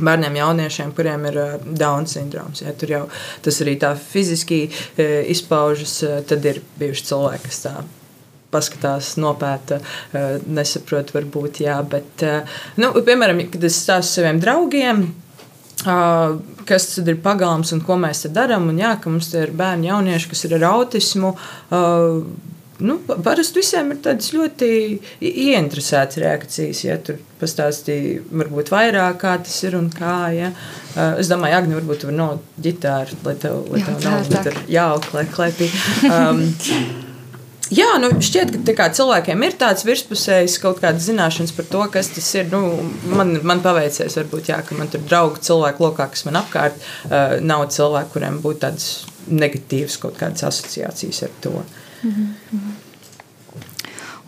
bērniem, 0.00 0.34
jauniešiem, 0.34 0.92
kuriem 0.94 1.26
ir 1.26 1.60
Down 1.76 2.06
sindroms. 2.06 2.62
Ja, 2.62 2.72
tur 2.72 2.88
jau 2.88 3.08
tas 3.42 3.60
arī 3.60 3.78
tā 3.78 3.96
fiziski 3.96 4.70
izpaužas, 4.96 6.26
tad 6.26 6.44
ir 6.44 6.62
bijuši 6.78 7.04
cilvēki, 7.04 7.42
kas 7.44 7.62
tā 7.62 7.99
paskatās, 8.50 9.14
nopēta, 9.22 9.80
uh, 9.80 10.36
nesaprot, 10.46 11.14
varbūt, 11.16 11.62
jā, 11.66 11.80
bet, 11.90 12.26
uh, 12.26 12.60
nu, 12.80 12.92
piemēram, 13.06 13.42
kad 13.52 13.66
es 13.70 13.82
stāstu 13.84 14.20
saviem 14.20 14.42
draugiem, 14.42 15.10
Uh, 15.80 16.34
kas 16.68 16.90
tad 16.92 17.08
ir 17.08 17.22
pagalms 17.24 17.72
un 17.72 17.80
ko 17.80 17.96
mēs 17.96 18.26
te 18.26 18.28
darām. 18.36 18.68
Un 18.68 18.76
jā, 18.82 18.92
ka 19.00 19.08
mums 19.08 19.30
te 19.32 19.46
ir 19.46 19.54
bērni, 19.56 19.88
jaunieši, 19.88 20.28
kas 20.28 20.44
ir 20.44 20.58
ar 20.58 20.66
autismu. 20.74 21.30
Nu, 22.80 22.96
parasti 23.04 23.60
visiem 23.60 23.90
ir 23.92 23.98
tādas 24.04 24.30
ļoti 24.32 24.68
ieinteresētas 25.20 26.20
reakcijas. 26.22 26.84
Ja 26.84 26.96
tur 27.04 27.18
pastāstīja, 27.40 28.22
varbūt 28.28 28.72
vairāk, 28.72 29.18
kā 29.20 29.34
tas 29.44 29.58
ir 29.68 29.76
un 29.76 29.90
kā. 29.92 30.16
Ja. 30.36 30.52
Es 31.20 31.28
domāju, 31.32 31.58
Agnē, 31.60 31.76
varbūt 31.80 32.04
tur 32.04 32.16
nav 32.16 32.40
ģitāra, 32.60 33.20
lai 33.26 33.36
tev, 33.40 33.62
lai 33.72 33.84
tev 33.84 34.00
Jā, 34.04 34.16
nav 34.32 34.64
jāauklē 34.76 35.28
klēpī. 35.32 35.70
Um, 36.08 36.44
Jā, 37.70 37.86
nu, 38.02 38.08
šķiet, 38.18 38.56
ka 38.66 38.74
kā, 38.74 38.86
cilvēkiem 38.98 39.44
ir 39.46 39.54
tāds 39.58 39.84
virspusējs 39.86 40.56
kaut 40.62 40.80
kāda 40.82 40.98
zināšanas 41.02 41.52
par 41.54 41.68
to, 41.70 41.84
kas 41.94 42.08
tas 42.10 42.26
ir. 42.34 42.48
Nu, 42.50 42.80
man, 43.14 43.36
man 43.46 43.62
paveicies, 43.62 44.16
varbūt, 44.18 44.50
jā, 44.50 44.58
ka 44.66 44.74
man 44.78 44.90
tur 44.90 45.04
draugi 45.06 45.44
cilvēku 45.46 45.84
lokā, 45.84 46.08
kas 46.10 46.26
man 46.26 46.40
apkārt, 46.40 46.80
uh, 47.06 47.36
nav 47.46 47.68
cilvēku, 47.70 48.16
kuriem 48.16 48.40
būtu 48.42 48.62
tādas 48.64 48.88
negatīvas 49.30 50.00
kaut 50.02 50.18
kādas 50.18 50.48
asociācijas 50.48 51.22
ar 51.28 51.36
to. 51.44 51.54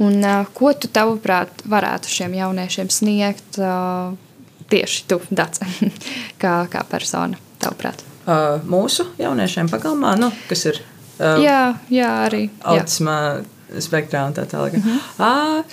Un, 0.02 0.22
uh, 0.22 0.46
ko 0.54 0.70
tu 0.78 0.92
tavuprāt 0.94 1.66
varētu 1.66 2.14
šiem 2.14 2.38
jauniešiem 2.38 2.94
sniegt 2.94 3.58
uh, 3.58 4.14
tieši 4.70 5.04
tu, 5.10 5.18
Dārts, 5.34 5.66
kā, 6.42 6.54
kā 6.70 6.86
persona, 6.94 7.42
tavuprāt? 7.58 8.06
Uh, 8.22 8.62
mūsu 8.70 9.10
jauniešiem 9.18 9.66
pagalmā, 9.72 10.14
nu, 10.20 10.30
kas 10.46 10.68
ir 10.70 10.78
uh, 11.22 11.42
Jā, 11.42 11.62
jā, 11.92 12.12
arī. 12.26 12.46
Autisma 12.66 13.16
spektrā 13.80 14.26
un 14.28 14.34
tā 14.36 14.46
tālāk. 14.50 14.76
Mm 14.76 14.82
-hmm. 14.82 15.64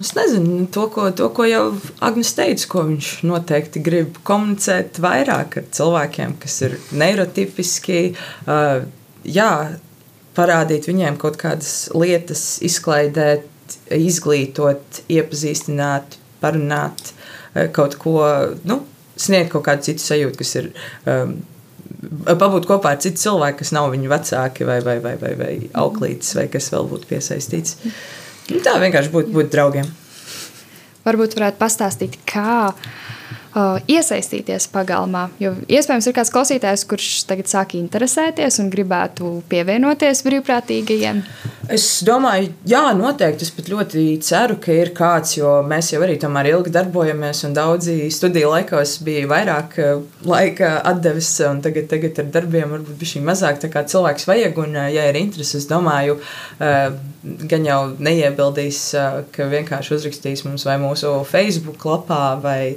Es 0.00 0.12
nezinu, 0.14 0.66
to 0.66 0.90
ko, 0.92 1.10
to, 1.10 1.28
ko 1.28 1.44
jau 1.44 1.72
Agnēs 2.00 2.34
teica, 2.36 2.66
ko 2.68 2.82
viņš 2.82 3.22
noteikti 3.24 3.80
grib 3.80 4.18
komunicēt 4.22 4.98
vairāk 5.00 5.56
ar 5.56 5.64
cilvēkiem, 5.72 6.34
kas 6.38 6.62
ir 6.62 6.78
neirotipiski. 6.92 8.14
Uh, 8.46 8.84
jā, 9.24 9.78
parādīt 10.36 10.88
viņiem 10.90 11.16
kaut 11.16 11.36
kādas 11.40 11.88
lietas, 11.94 12.58
izklaidēt, 12.60 13.48
izglītot, 13.90 15.00
iepazīstināt, 15.08 16.18
parunāt 16.40 17.14
kaut 17.72 17.96
ko, 17.96 18.20
nu, 18.68 18.80
sniegt 19.16 19.52
kaut 19.54 19.64
kādu 19.64 19.88
citu 19.88 20.04
sajūtu, 20.04 20.38
kas 20.42 20.56
ir. 20.60 20.72
Um, 21.08 21.38
Pabūt 22.26 22.68
kopā 22.68 22.94
ar 22.94 23.00
citu 23.02 23.20
cilvēku, 23.22 23.60
kas 23.62 23.72
nav 23.76 23.90
viņu 23.94 24.10
vecāki 24.12 24.66
vai, 24.68 24.78
vai, 24.84 24.98
vai, 25.04 25.14
vai, 25.20 25.32
vai 25.38 25.52
auklītis, 25.82 26.34
vai 26.38 26.46
kas 26.52 26.70
vēl 26.74 26.88
būtu 26.90 27.10
piesaistīts. 27.10 27.78
Nu, 28.50 28.60
Tā 28.62 28.76
vienkārši 28.82 29.12
būt, 29.14 29.32
būt 29.34 29.50
draugiem. 29.54 29.88
Varbūt 31.06 31.36
varētu 31.38 31.60
pastāstīt, 31.60 32.18
kā 32.26 32.72
iesaistīties 33.56 34.68
pagalmā. 34.72 35.26
Jo 35.40 35.54
iespējams, 35.64 36.08
ir 36.10 36.16
kāds 36.16 36.32
klausītājs, 36.34 36.84
kurš 36.88 37.10
tagad 37.28 37.48
sāk 37.50 37.76
interesēties 37.78 38.60
un 38.62 38.70
gribētu 38.72 39.30
pievienoties 39.50 40.20
brīvprātīgajiem. 40.26 41.22
Es 41.72 41.86
domāju, 42.06 42.52
jā, 42.68 42.82
noteikti. 42.94 43.46
Es 43.46 43.54
pat 43.54 43.70
ļoti 43.72 44.04
ceru, 44.22 44.58
ka 44.62 44.74
ir 44.76 44.92
kāds, 44.96 45.34
jo 45.38 45.56
mēs 45.66 45.90
jau 45.94 46.02
arī 46.04 46.18
tomēr 46.22 46.52
ilgi 46.52 46.74
darbojamies, 46.74 47.42
un 47.48 47.56
daudzi 47.56 47.96
studiju 48.14 48.52
laikos 48.52 48.98
bija 49.06 49.26
vairāk 49.30 49.78
eh, 49.82 50.04
laika 50.28 50.76
atdevis, 50.92 51.32
un 51.48 51.64
tagad, 51.64 51.88
tagad 51.90 52.22
ar 52.22 52.30
darbiem 52.38 52.76
varbūt 52.76 53.00
bija 53.00 53.16
šī 53.16 53.24
mazāk. 53.26 53.58
Tā 53.64 53.72
kā 53.72 53.82
cilvēks 53.88 54.28
vajag, 54.28 54.62
un, 54.62 54.78
ja 54.94 55.08
ir 55.10 55.18
interese, 55.18 55.58
es 55.58 55.68
domāju, 55.70 56.20
gan 57.50 57.66
jau 57.66 57.80
neiebildīs, 57.98 58.80
ka 59.34 59.48
vienkārši 59.50 59.96
uzrakstīs 59.96 60.44
mums 60.46 60.66
vai 60.68 60.76
mūsu 60.82 61.12
Facebook 61.28 61.82
lapā, 61.88 62.36
vai 62.42 62.76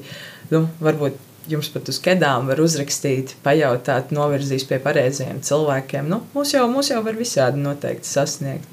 nu, 0.54 0.66
varbūt 0.84 1.18
jums 1.50 1.70
pat 1.74 1.90
uz 1.90 1.98
kedām 2.04 2.48
var 2.50 2.62
uzrakstīt, 2.62 3.36
pajautāt, 3.46 4.14
novirzīs 4.16 4.66
pie 4.70 4.80
pareizajiem 4.84 5.42
cilvēkiem. 5.46 6.10
Nu, 6.12 6.22
mūs, 6.36 6.54
jau, 6.56 6.66
mūs 6.72 6.92
jau 6.92 7.02
var 7.06 7.18
visādi 7.18 7.62
noteikti 7.64 8.10
sasniegt. 8.10 8.68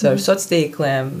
Caur 0.00 0.14
mm. 0.16 0.22
sociāliem 0.24 0.50
tīkliem, 0.50 1.12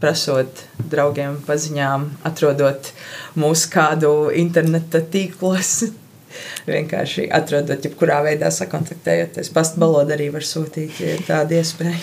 prasot 0.00 0.64
draugiem, 0.92 1.38
paziņām, 1.46 2.08
atrodot 2.28 2.92
mūsu 3.38 3.70
kādu 3.72 4.12
interneta 4.36 5.00
tīklos. 5.00 5.78
Vienkārši 6.68 7.30
atrodot, 7.32 7.84
jebkurā 7.86 8.20
veidā 8.26 8.50
sakontaktējoties. 8.52 9.52
Pastbalot 9.56 10.10
arī 10.12 10.28
var 10.34 10.44
sūtīt, 10.44 11.00
ja 11.00 11.16
ir 11.16 11.24
tāda 11.28 11.60
iespēja. 11.62 11.96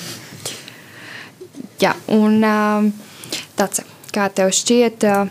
Jā, 1.83 1.93
un 2.15 2.39
um, 2.47 2.89
tāds, 3.59 3.83
kā 4.15 4.29
tev 4.33 4.53
šķiet 4.55 5.05
uh, 5.09 5.25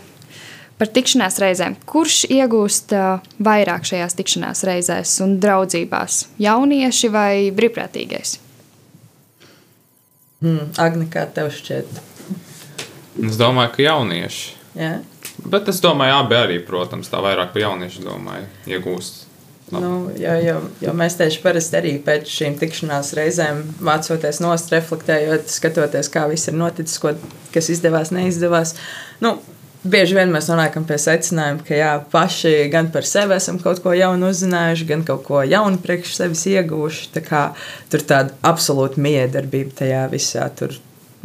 par 0.79 0.89
tikšanās 0.93 1.39
reizēm, 1.43 1.75
kurš 1.89 2.23
iegūst 2.33 2.95
vairāk 3.43 3.87
šajās 3.87 4.17
tikšanās 4.19 4.63
reizēs 4.67 5.17
un 5.25 5.37
draudzībās? 5.43 6.23
Jaunieši 6.43 7.11
vai 7.13 7.33
brīvprātīgais? 7.55 8.37
Hmm, 10.43 10.73
Agni, 10.81 11.07
kā 11.11 11.23
tev 11.31 11.53
šķiet? 11.55 11.99
Es 13.23 13.37
domāju, 13.39 13.75
ka 13.75 13.85
jaunieši. 13.85 14.55
Jā? 14.75 14.95
Bet 15.43 15.69
es 15.71 15.79
domāju, 15.83 16.17
abi 16.19 16.35
arī, 16.37 16.57
protams, 16.65 17.11
tā 17.11 17.21
vairāk 17.23 17.53
par 17.53 17.63
jauniešu 17.63 18.03
domāju, 18.05 18.49
iegūst. 18.69 19.21
Nu, 19.73 20.11
jo, 20.19 20.33
jo, 20.43 20.57
jo 20.83 20.91
mēs 20.97 21.15
tieši 21.17 21.39
parasti 21.41 21.77
arī 21.79 21.93
pēc 22.03 22.29
šīm 22.29 22.57
tikšanās 22.61 23.13
reizēm 23.17 23.63
mācoties 23.81 24.41
nost, 24.43 24.69
reflektējot, 24.73 25.47
skatoties, 25.49 26.11
kā 26.13 26.27
viss 26.29 26.51
ir 26.51 26.57
noticis, 26.59 26.99
ko, 27.01 27.15
kas 27.55 27.71
izdevās, 27.73 28.11
neizdevās. 28.13 28.75
Nu, 29.23 29.37
Bieži 29.83 30.15
vien 30.15 30.31
mēs 30.31 30.47
nonākam 30.47 30.85
pie 30.87 30.95
secinājuma, 31.01 31.59
ka 31.67 31.75
jā, 31.75 31.89
paši 32.11 32.53
gan 32.71 32.87
par 32.93 33.03
sevi 33.07 33.35
esam 33.35 33.57
kaut 33.59 33.81
ko 33.83 33.91
jaunu 33.91 34.29
uzzinājuši, 34.31 34.87
gan 34.87 35.03
kaut 35.03 35.25
ko 35.27 35.41
jaunu 35.43 35.81
priekš 35.83 36.13
sevis 36.21 36.45
ieguvuši. 36.47 37.09
Tā 37.17 37.23
kā, 37.25 37.41
tur 37.91 38.05
tāda 38.07 38.31
absolūta 38.47 39.03
miedarbība 39.03 39.75
tajā 39.81 40.05
visā. 40.13 40.47
Tur 40.55 40.77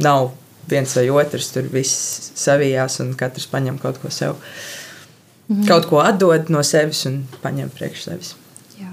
nav 0.03 0.33
viens 0.69 0.97
vai 0.99 1.07
otrs, 1.15 1.53
tur 1.55 1.71
viss 1.71 2.33
savijās 2.35 2.99
un 3.05 3.15
katrs 3.19 3.47
paņem 3.53 3.79
kaut 3.83 4.03
ko 4.03 4.11
sev. 4.11 4.35
Mhm. 5.47 5.63
Kaut 5.71 5.87
ko 5.89 6.03
atdod 6.03 6.51
no 6.51 6.65
sevis 6.67 7.05
un 7.07 7.23
paņem 7.45 7.71
priekš 7.79 8.09
sevis. 8.09 8.35
Jā, 8.81 8.91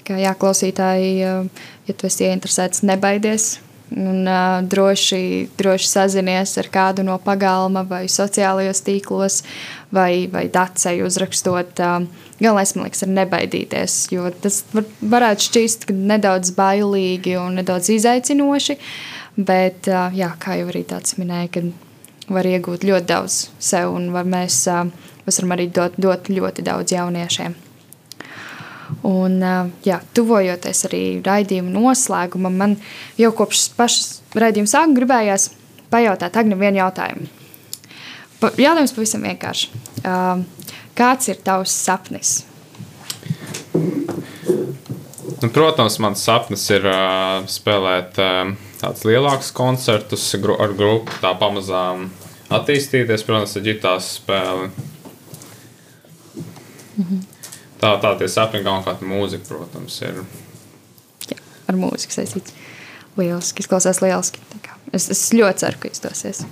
tā 0.00 0.08
kā 0.08 0.16
jā, 0.24 0.32
klausītāji, 0.40 1.12
ja 1.20 1.94
tu 1.94 2.08
esi 2.08 2.24
ieinteresēts, 2.30 2.80
nebaidies. 2.88 3.58
Un, 3.86 4.26
uh, 4.26 4.64
droši, 4.66 5.46
droši 5.54 5.86
sazinies 5.86 6.56
ar 6.58 6.66
kādu 6.74 7.04
no 7.06 7.20
pagalma 7.22 7.84
vai 7.86 8.08
sociālajos 8.10 8.82
tīklos, 8.82 9.44
vai, 9.94 10.26
vai 10.32 10.48
dacei 10.50 11.04
uzrakstot. 11.06 11.78
Uh, 11.78 12.24
Galvenais, 12.40 12.74
man 12.74 12.88
liekas, 12.88 13.04
ir 13.06 13.12
nebaidīties, 13.14 13.94
jo 14.12 14.26
tas 14.42 14.64
var, 14.74 14.88
varētu 15.14 15.46
šķist 15.46 15.86
nedaudz 15.94 16.50
bailīgi 16.58 17.36
un 17.38 17.60
nedaudz 17.60 17.92
izaicinoši. 17.94 18.76
Bet, 19.36 19.86
uh, 19.86 20.10
jā, 20.16 20.32
kā 20.42 20.58
jau 20.58 20.66
arī 20.72 20.82
tāds 20.90 21.14
minēja, 21.20 21.52
ka 21.54 22.34
var 22.34 22.48
iegūt 22.50 22.84
ļoti 22.88 23.06
daudz 23.06 23.38
sev, 23.62 23.94
un 23.94 24.10
var 24.16 24.26
mēs, 24.26 24.64
uh, 24.66 24.90
varam 25.28 25.54
arī 25.54 25.70
dot, 25.70 25.94
dot 25.94 26.26
ļoti 26.32 26.66
daudz 26.66 26.96
jauniešiem. 26.96 27.54
Un, 29.06 29.40
jā, 29.86 30.00
tuvojoties 30.14 30.84
arī 30.88 31.02
raidījuma 31.26 31.72
noslēgumam, 31.74 32.58
man 32.60 32.76
jau 33.18 33.32
kopš 33.34 33.68
pašas 33.78 34.20
raidījuma 34.38 34.70
sākuma 34.70 34.98
gribējās 35.00 35.48
pajautāt 35.90 36.38
Agnēm 36.38 36.62
vienu 36.62 36.82
jautājumu. 36.84 37.26
Pa, 38.40 38.52
jautājums 38.60 38.94
pavisam 38.94 39.24
vienkārši. 39.26 39.70
Kāds 40.96 41.32
ir 41.32 41.40
tavs 41.44 41.72
sapnis? 41.74 42.36
Nu, 45.42 45.50
protams, 45.52 45.98
mans 46.00 46.22
sapnis 46.24 46.64
ir 46.72 46.86
uh, 46.88 47.42
spēlēt 47.50 48.16
uh, 48.22 48.54
tādus 48.80 49.04
lielākus 49.04 49.50
koncertus 49.56 50.24
gru 50.40 50.56
ar 50.62 50.72
grupu, 50.76 51.12
tā 51.20 51.34
pamazām 51.36 52.08
attīstīties, 52.48 53.24
protams, 53.26 53.56
ar 53.58 53.66
ģitāras 53.66 54.12
spēli. 54.16 54.70
-hmm. 56.96 57.35
Tā, 57.80 57.92
tā 58.00 58.12
tie 58.20 58.28
sapņi 58.30 58.62
galvenokārt 58.64 59.02
mūzika, 59.04 59.44
protams, 59.50 59.98
ir. 60.06 60.22
Jā, 61.28 61.40
ar 61.68 61.78
mūziku 61.78 62.16
saistīts. 62.16 62.54
Lieliski, 63.16 63.64
izklausās 63.64 64.02
lieliski. 64.04 64.40
Es, 64.94 65.08
es 65.12 65.22
ļoti 65.36 65.64
ceru, 65.64 65.80
ka 65.82 65.90
izdosies. 65.92 66.44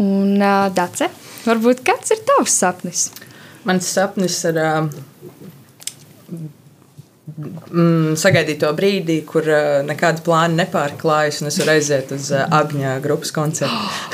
Un 0.00 0.40
uh, 0.40 0.68
Dace, 0.74 1.08
varbūt 1.46 1.84
kāds 1.86 2.12
ir 2.14 2.24
tavs 2.28 2.56
sapnis? 2.60 3.06
Mans 3.64 3.88
sapnis 3.88 4.36
ir 4.48 4.58
uh, 4.60 4.88
mm, 7.70 8.16
sagaidīt 8.20 8.60
to 8.64 8.72
brīdi, 8.76 9.20
kur 9.28 9.46
uh, 9.48 9.80
nekāda 9.86 10.24
plāna 10.26 10.64
nepārklājas, 10.64 11.40
un 11.42 11.52
es 11.52 11.60
varu 11.62 11.76
aiziet 11.76 12.12
uz 12.16 12.32
uh, 12.34 12.44
Agņa 12.60 12.98
grupas 13.04 13.32
koncertu. 13.36 14.12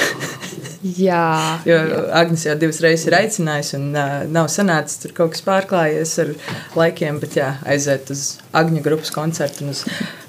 Jā, 0.81 1.61
Jo 1.69 1.77
Agnēs 2.17 2.47
jau 2.47 2.55
divas 2.57 2.79
reizes 2.81 3.05
ir 3.11 3.17
aicinājusi, 3.19 3.75
un 3.77 3.91
uh, 3.93 4.23
nav 4.33 4.47
sanācis 4.49 5.03
tur 5.03 5.13
kaut 5.17 5.35
kas 5.35 5.43
pārklājies 5.45 6.15
ar 6.23 6.31
laikiem, 6.79 7.19
bet 7.21 7.37
jā, 7.37 7.51
aiziet 7.69 8.09
uz 8.15 8.39
Agnēs 8.57 8.87
grupas 8.87 9.13
koncertu 9.13 9.67
un 9.67 9.75
uz 9.75 9.83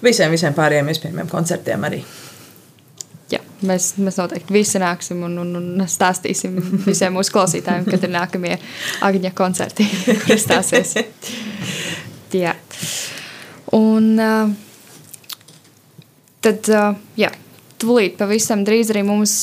visiem, 0.04 0.34
visiem 0.34 0.58
pārējiem 0.58 0.92
iespējamiem 0.92 1.32
koncertiem 1.32 1.88
arī. 1.88 2.02
jā 3.32 3.40
mēs, 3.68 3.94
mēs 4.02 4.20
noteikti 4.20 4.54
visi 4.54 4.82
nāksim 4.82 5.22
un, 5.24 5.38
un, 5.44 5.54
un 5.62 5.86
stāstīsim 5.88 6.58
visiem 6.90 7.16
mūsu 7.16 7.32
klausītājiem, 7.36 7.88
kad 7.88 8.04
ir 8.04 8.12
nākamie 8.12 8.58
Agnēs 9.08 9.38
koncerti, 9.38 9.88
kas 10.28 10.44
stāsies. 10.44 10.98
Jā. 12.36 12.58
Un, 13.76 14.12
uh, 14.20 14.52
tad, 16.44 16.68
uh, 16.76 17.00
jā, 17.20 17.32
tūlīt 17.82 18.20
pavisam 18.20 18.66
drīz 18.68 18.94
arī 18.94 19.04
mums, 19.08 19.34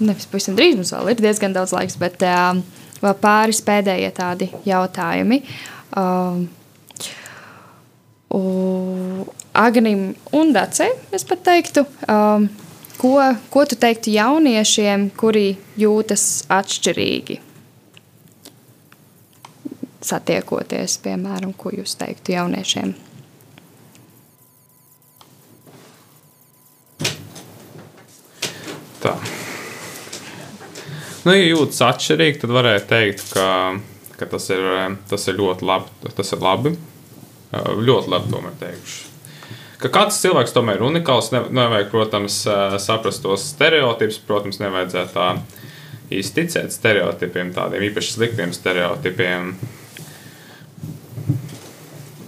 nevis 0.00 0.28
pavisam 0.30 0.56
drīz, 0.58 0.78
mums 0.78 0.94
vēl 0.94 1.12
ir 1.12 1.22
diezgan 1.22 1.54
daudz 1.56 1.74
laiks, 1.76 1.98
bet 2.00 2.22
vēl 2.22 3.14
pāris 3.20 3.62
pēdējie 3.66 4.10
tādi 4.16 4.50
jautājumi. 4.68 5.42
Uh, 5.92 6.44
Agnim 9.52 10.14
un 10.32 10.52
Dacei, 10.54 10.88
es 11.12 11.26
pat 11.28 11.42
teiktu, 11.44 11.84
um, 12.08 12.46
ko, 12.96 13.18
ko 13.52 13.64
tu 13.68 13.76
teiktu 13.76 14.14
jauniešiem, 14.14 15.10
kuri 15.20 15.58
jūtas 15.76 16.46
atšķirīgi? 16.48 17.36
Satiekoties, 20.02 20.96
piemēram, 21.04 21.52
ko 21.52 21.74
jūs 21.76 21.98
teiktu 22.00 22.32
jauniešiem? 22.38 22.94
Tā. 29.02 29.16
Nu, 31.22 31.34
ja 31.34 31.46
jūtas 31.46 31.80
atšķirīgi, 31.86 32.40
tad 32.42 32.52
varētu 32.54 32.88
teikt, 32.90 33.24
ka, 33.34 33.46
ka 34.18 34.28
tas, 34.34 34.48
ir, 34.54 34.66
tas 35.10 35.26
ir 35.30 35.38
ļoti 35.38 35.66
labi. 35.66 36.12
Tas 36.18 36.34
ir 36.34 36.42
labi. 36.42 36.74
Ļoti 37.52 38.12
labi, 38.12 38.30
tomēr 38.32 38.54
teikšu. 38.60 39.10
Ka 39.82 39.90
katrs 39.90 40.20
cilvēks 40.22 40.54
tomēr 40.54 40.78
ir 40.78 40.86
unikāls. 40.86 41.32
Ne, 41.34 41.42
nevajag, 41.50 41.90
protams, 41.90 42.38
saprast 42.82 43.24
tos 43.24 43.48
stereotipus. 43.50 44.20
Protams, 44.26 44.60
nevajadzētu 44.62 45.14
tā 45.16 45.28
īsti 46.12 46.42
ticēt 46.42 46.74
stereotipiem, 46.74 47.52
tādiem 47.56 47.86
īpaši 47.88 48.16
sliktiem 48.16 48.52
stereotipiem. 48.54 49.54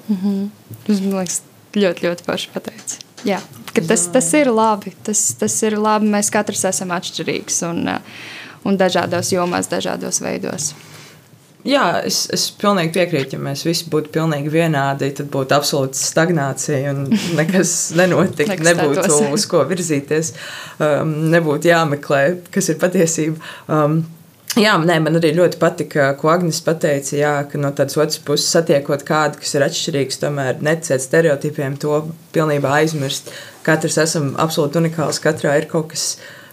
Mm 0.08 0.16
-hmm. 0.22 0.48
Tas 0.86 1.00
man 1.00 1.18
liekas 1.18 1.42
ļoti, 1.74 2.08
ļoti 2.08 2.24
paši 2.26 2.50
pateicis. 2.54 2.98
Jā, 3.24 3.40
tas, 3.82 4.06
tas 4.14 4.30
ir 4.38 4.50
labi. 4.54 4.94
Tas, 5.06 5.26
tas 5.40 5.58
ir 5.66 5.78
labi. 5.80 6.10
Mēs 6.14 6.30
katrs 6.34 6.64
esam 6.70 6.94
atšķirīgs 6.94 7.62
un, 7.70 7.86
un 8.64 8.80
dažādos 8.80 9.32
jomās, 9.34 9.70
dažādos 9.72 10.22
veidos. 10.22 10.74
Jā, 11.64 12.02
es, 12.04 12.26
es 12.34 12.50
pilnīgi 12.60 12.92
piekrītu. 12.92 13.38
Ja 13.38 13.44
mēs 13.46 13.62
visi 13.64 13.88
būtu 13.92 14.12
pilnīgi 14.12 14.52
vienādi, 14.52 15.08
tad 15.16 15.30
būtu 15.32 15.56
absolūta 15.56 15.96
stagnācija 15.96 16.92
un 16.92 17.06
nekas 17.40 17.94
nenotiktu. 17.96 18.58
nebūtu 18.68 19.20
uz 19.32 19.46
ko 19.48 19.62
virzīties, 19.70 20.34
um, 20.76 21.14
nebūtu 21.32 21.72
jāmeklē, 21.72 22.24
kas 22.52 22.68
ir 22.68 22.78
patiesība. 22.82 23.40
Um, 23.72 24.02
Jā, 24.54 24.76
nē, 24.78 25.00
man 25.02 25.18
arī 25.18 25.32
ļoti 25.34 25.58
patika, 25.58 26.12
ko 26.18 26.28
Agnēs 26.30 26.60
teica. 26.62 27.16
Jā, 27.18 27.32
ka 27.50 27.58
no 27.58 27.72
tādas 27.74 27.96
otras 27.98 28.20
puses, 28.22 28.52
satiekot 28.54 29.02
kādu, 29.06 29.40
kas 29.42 29.56
ir 29.56 29.64
atšķirīgs, 29.66 30.20
tomēr 30.22 30.62
neticēt 30.62 31.02
stereotipiem, 31.02 31.74
to 31.82 32.04
pilnībā 32.36 32.76
aizmirst. 32.78 33.32
Katrs 33.66 33.98
esam 33.98 34.30
absolūti 34.38 34.78
unikāls, 34.78 35.18
katrā 35.24 35.56
ir 35.58 35.66
kaut 35.72 35.90
kas 35.90 36.06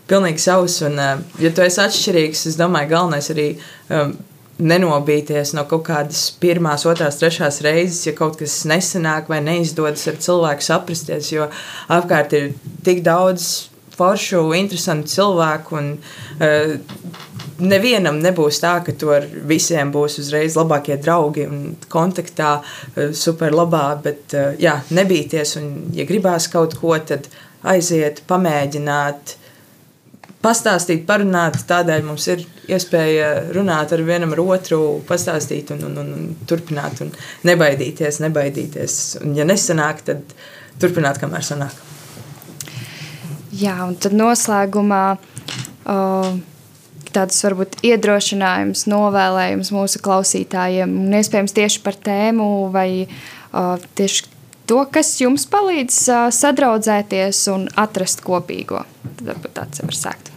pilnīgi 0.10 0.42
savs. 0.42 0.80
Un, 0.88 0.98
uh, 0.98 1.22
ja 1.44 1.54
tu 1.54 1.62
esi 1.62 1.82
atšķirīgs, 1.84 2.48
es 2.50 2.58
domāju, 2.58 2.90
galvenais 2.96 3.30
arī 3.36 3.48
um, 3.94 4.16
nenobīties 4.58 5.54
no 5.58 5.68
kaut 5.70 5.86
kādas 5.92 6.26
pirmās, 6.42 6.88
otrās, 6.90 7.22
trešās 7.22 7.62
reizes, 7.66 8.08
ja 8.10 8.18
kaut 8.18 8.42
kas 8.42 8.64
nesanāk 8.70 9.30
vai 9.30 9.44
neizdodas 9.46 10.10
ar 10.10 10.18
cilvēku 10.26 10.66
saprasties, 10.66 11.30
jo 11.36 11.52
apkārt 11.94 12.34
ir 12.34 12.54
tik 12.82 13.06
daudz 13.06 13.52
foršu, 13.94 14.48
interesantu 14.58 15.14
cilvēku. 15.20 15.78
Un, 15.78 15.94
uh, 16.42 17.20
Nevienam 17.62 18.18
nebūs 18.24 18.62
tā, 18.64 18.78
ka 18.86 18.96
tu 18.98 19.12
ar 19.14 19.28
visiem 19.50 19.92
būs 19.94 20.18
uzreiz 20.24 20.58
labākie 20.58 20.98
draugi 21.02 21.46
un 21.50 21.76
kontaktā 21.92 22.56
uh, 22.62 23.12
super 23.14 23.54
labā, 23.54 23.86
bet 24.04 24.36
uh, 24.38 24.52
jā, 24.62 24.80
nebīties 24.90 25.58
un, 25.62 25.70
ja 25.98 26.08
gribās 26.10 26.50
kaut 26.52 26.78
ko, 26.82 26.96
tad 27.06 27.30
aiziet, 27.68 28.24
pamēģināt, 28.30 29.36
pastāstīt, 30.42 31.06
parunāt. 31.06 31.60
Tādēļ 31.70 32.06
mums 32.06 32.28
ir 32.34 32.44
iespēja 32.72 33.30
runāt 33.56 33.94
ar 33.94 34.04
vienam 34.06 34.34
ar 34.36 34.42
otru, 34.44 34.82
pastāstīt 35.08 35.74
un, 35.76 35.86
un, 35.90 35.98
un, 36.02 36.12
un 36.18 36.50
turpināt, 36.50 37.04
un 37.06 37.14
nebaidīties, 37.48 38.22
nebaidīties. 38.26 39.00
Un, 39.22 39.36
ja 39.38 39.48
nesanāk, 39.48 40.04
tad 40.08 40.36
turpināt, 40.82 41.22
kamēr 41.22 41.46
sanāk. 41.46 41.78
Jā, 43.52 43.76
un 43.84 43.98
tad 44.00 44.16
noslēgumā 44.16 45.04
uh, 45.12 46.32
tāds 47.16 47.38
varbūt 47.46 47.80
iedrošinājums, 47.86 48.86
novēlējums 48.92 49.72
mūsu 49.76 50.02
klausītājiem, 50.04 50.94
un 51.04 51.16
iespējams 51.20 51.56
tieši 51.58 51.82
par 51.86 51.98
tēmu 52.08 52.48
vai 52.74 52.88
uh, 53.06 53.78
tieši 54.00 54.28
to, 54.70 54.82
kas 54.94 55.14
jums 55.22 55.46
palīdz 55.52 56.02
uh, 56.10 56.26
sadraudzēties 56.34 57.46
un 57.54 57.68
atrast 57.80 58.24
kopīgo. 58.26 58.84
Tad 59.06 59.24
varbūt 59.34 59.56
tāds 59.60 59.84
var 59.84 59.98
sākt. 59.98 60.32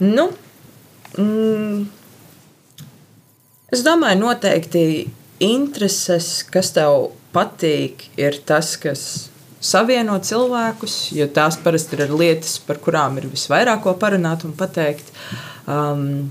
Nu, 0.00 0.30
mm, 1.20 1.82
es 3.72 3.84
domāju, 3.84 4.22
noteikti 4.22 4.84
intereses, 5.44 6.40
kas 6.48 6.72
tev 6.76 7.10
patīk, 7.34 8.08
ir 8.20 8.40
tas, 8.46 8.74
kas 8.80 9.29
savieno 9.60 10.16
cilvēkus, 10.24 11.10
jo 11.16 11.26
tās 11.34 11.58
parasti 11.60 11.98
ir 12.00 12.14
lietas, 12.16 12.56
par 12.64 12.80
kurām 12.82 13.18
ir 13.20 13.28
visvairāk 13.30 13.82
ko 13.84 13.94
parunāt 14.00 14.46
un 14.48 14.54
pateikt. 14.56 15.12
Um, 15.68 16.30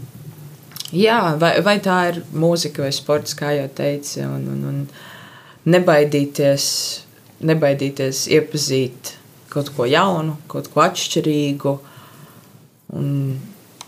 jā, 0.92 1.20
vai, 1.42 1.54
vai 1.66 1.78
tā 1.84 2.00
ir 2.10 2.24
mūzika 2.34 2.84
vai 2.86 2.92
sports, 2.96 3.38
kā 3.38 3.54
jau 3.58 3.70
teicu, 3.78 4.26
un, 4.26 4.50
un, 4.56 4.66
un 4.72 5.70
nebaidīties, 5.70 6.66
nebaidīties 7.46 8.26
iepazīt 8.34 9.14
kaut 9.50 9.72
ko 9.78 9.86
jaunu, 9.90 10.36
kaut 10.50 10.72
ko 10.74 10.84
atšķirīgu. 10.86 11.78
Un, 12.98 13.08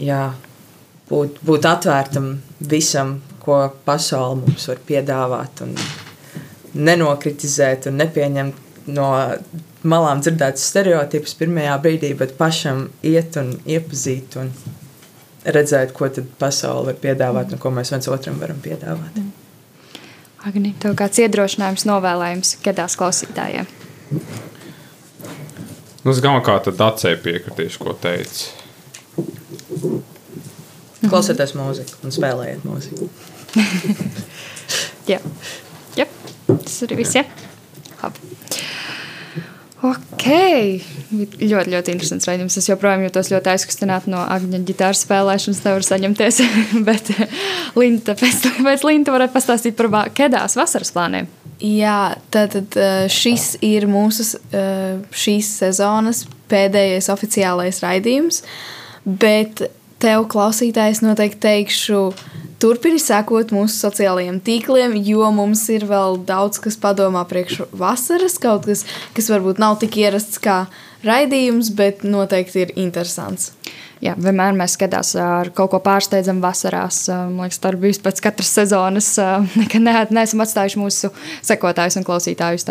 jā, 0.02 0.24
būt, 1.10 1.42
būt 1.46 1.68
atvērtam 1.70 2.36
visam, 2.70 3.18
ko 3.42 3.64
pasaule 3.86 4.44
mums 4.44 4.68
var 4.70 4.82
piedāvāt, 4.86 5.64
un 5.66 5.74
nenokritizēt 6.78 7.90
un 7.90 7.98
nepieņemt 8.00 8.68
no 8.94 9.08
malām 9.88 10.22
dzirdētus 10.22 10.68
stereotipus 10.72 11.36
pirmajā 11.40 11.78
brīdī, 11.84 12.14
bet 12.18 12.36
pašam 12.38 12.88
iet 13.08 13.38
un 13.42 13.56
iepazīt 13.66 14.38
un 14.42 14.52
redzēt, 15.46 15.94
ko 15.98 16.10
tad 16.14 16.30
pasaule 16.42 16.92
var 16.92 17.00
piedāvāt 17.02 17.54
un 17.56 17.62
ko 17.62 17.72
mēs 17.74 17.94
viens 17.94 18.10
otram 18.12 18.38
varam 18.42 18.62
piedāvāt. 18.62 19.22
Agni, 20.46 20.74
tev 20.82 20.96
kāds 20.98 21.22
iedrošinājums, 21.22 21.86
novēlējums 21.90 22.56
kādās 22.66 22.98
klausītājiem? 22.98 23.68
Nu, 26.02 26.10
es 26.10 26.22
galvenokārt 26.22 26.66
tad 26.70 26.82
acē 26.82 27.14
piekritīšu, 27.22 27.84
ko 27.84 27.94
teici. 28.02 28.50
Klausieties 31.02 31.54
mūziku 31.58 32.02
un 32.06 32.14
spēlējiet 32.14 32.66
mūziku. 32.66 33.10
jā. 35.12 35.20
jā, 35.98 36.08
tas 36.50 36.82
arī 36.88 37.02
viss. 37.04 37.18
Ja? 37.18 37.26
Labi. 38.02 38.32
Ok, 39.82 40.26
ļoti, 41.10 41.72
ļoti 41.74 41.94
interesants 41.96 42.28
raidījums. 42.30 42.58
Es 42.60 42.68
joprojām 42.70 43.02
jūtos 43.08 43.32
ļoti 43.34 43.50
aizkustināta 43.56 44.12
no 44.14 44.20
Agnēs 44.22 44.66
ģitāras 44.68 45.02
spēlēšanas, 45.08 45.62
nevaru 45.66 45.88
saņemties. 45.88 46.38
Bet 46.88 47.10
Linta, 47.80 48.14
pēc, 48.20 48.46
pēc 48.62 48.86
Linta 48.86 49.16
varētu 49.16 49.34
pastāstīt 49.34 49.80
par 49.80 50.12
kedās 50.14 50.58
vasaras 50.60 50.94
plāniem. 50.94 51.30
Jā, 51.66 52.14
tātad 52.34 52.78
šis 53.14 53.56
ir 53.66 53.90
mūsu 53.90 54.26
šīs 55.24 55.50
sezonas 55.64 56.28
pēdējais 56.52 57.10
oficiālais 57.14 57.82
raidījums. 57.82 58.44
Bet 59.06 59.66
tev, 60.02 60.26
klausītājs, 60.32 61.04
noteikti 61.06 61.42
teikšu, 61.46 62.02
turpini 62.62 63.02
sekot 63.02 63.54
mūsu 63.56 63.78
sociālajiem 63.88 64.40
tīkliem, 64.46 64.96
jo 65.06 65.30
mums 65.36 65.64
ir 65.74 65.86
vēl 65.90 66.22
daudz 66.28 66.62
kas 66.64 66.78
padomā 66.82 67.24
priekš 67.30 67.66
vasaras, 67.78 68.38
kaut 68.42 68.68
kas, 68.70 68.86
kas 69.18 69.30
varbūt 69.34 69.62
nav 69.62 69.80
tik 69.82 70.00
ierasts 70.02 70.42
kā 70.42 70.66
raidījums, 71.06 71.74
bet 71.78 72.06
noteikti 72.06 72.66
ir 72.66 72.76
interesants. 72.82 73.52
Jā, 74.02 74.16
vienmēr 74.18 74.56
mēs 74.58 74.74
skatāmies 74.80 75.12
ar 75.22 75.52
kaut 75.54 75.70
ko 75.76 75.80
pārsteidzam 75.86 76.40
vasarās. 76.42 77.04
Man 77.12 77.46
liekas, 77.46 77.60
tā 77.62 77.70
ir 77.70 77.78
bijusi 77.84 78.02
pēc 78.02 78.22
katras 78.26 78.50
sezonas. 78.58 79.12
Nekad 79.62 79.86
ne, 79.86 79.94
neesam 80.18 80.42
atstājuši 80.42 80.82
mūsu 80.82 81.12
sekotājus 81.46 82.00
un 82.02 82.08
klausītājus 82.08 82.66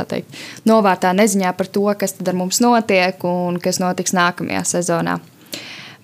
novērtā 0.67 1.15
neziņā 1.15 1.55
par 1.55 1.71
to, 1.71 1.87
kas 2.03 2.19
ar 2.27 2.35
mums 2.35 2.59
notiek 2.65 3.23
un 3.31 3.63
kas 3.63 3.79
notiks 3.79 4.17
nākamajā 4.19 4.67
sezonā. 4.75 5.21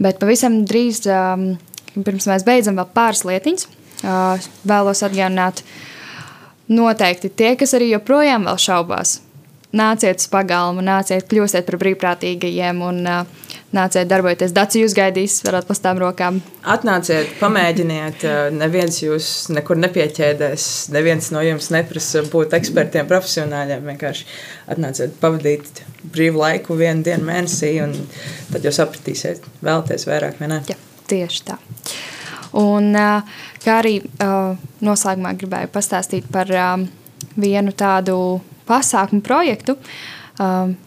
Bet 0.02 0.20
pavisam 0.20 0.60
drīz, 0.68 1.02
um, 1.08 1.48
pirms 1.96 2.28
mēs 2.28 2.44
beidzam, 2.46 2.76
vēl 2.80 2.88
pāris 2.96 3.24
lietiņas, 3.28 3.68
uh, 4.04 4.48
vēlos 4.68 5.02
atgādināt. 5.06 5.62
Noteikti 6.68 7.30
tie, 7.30 7.54
kas 7.56 7.76
arī 7.78 7.92
joprojām 7.92 8.48
šaubās, 8.58 9.20
nāciet 9.76 10.20
uz 10.20 10.28
pagalmu, 10.32 10.82
nāciet, 10.84 11.28
kļūsiet 11.30 11.68
par 11.68 11.78
brīvprātīgajiem 11.82 12.82
un 12.84 13.02
uh, 13.06 13.46
nāciet 13.76 14.08
darboties. 14.10 14.54
Daci 14.56 14.80
jūs 14.82 14.94
gaidīs, 14.96 15.38
varat 15.46 15.66
pastām 15.68 16.00
rokām. 16.00 16.40
Atnāciet, 16.66 17.34
pamēģiniet. 17.40 18.24
Neviens 18.56 18.98
jūs 19.02 19.28
nekur 19.54 19.78
nepieķēdēs. 19.82 20.66
Neviens 20.94 21.30
no 21.34 21.42
jums 21.44 21.68
neprasa 21.74 22.24
būt 22.32 22.56
ekspertiem, 22.58 23.08
profesionāļiem. 23.10 23.86
Vienkārši 23.92 24.26
atnāciet, 24.72 25.14
pavadīt 25.22 25.84
brīvu 26.14 26.42
laiku 26.42 26.78
vienu 26.80 27.06
dienu 27.06 27.28
mēnesī, 27.28 27.76
un 27.84 27.94
tad 28.52 28.66
jūs 28.66 28.80
sapratīsiet, 28.80 29.46
vēlaties 29.60 30.08
vairāk 30.08 30.42
vai 30.42 30.50
ne. 30.54 30.60
Jā, 30.72 30.78
tieši 31.12 31.46
tā. 31.46 31.60
Un, 32.56 32.92
kā 33.62 33.78
arī 33.82 33.98
noslēgumā 34.84 35.36
gribēju 35.36 35.72
pastāstīt 35.74 36.28
par 36.32 36.50
vienu 37.36 37.74
tādu 37.76 38.16
pasākumu 38.66 39.22
projektu, 39.22 39.76
uh, 39.76 40.15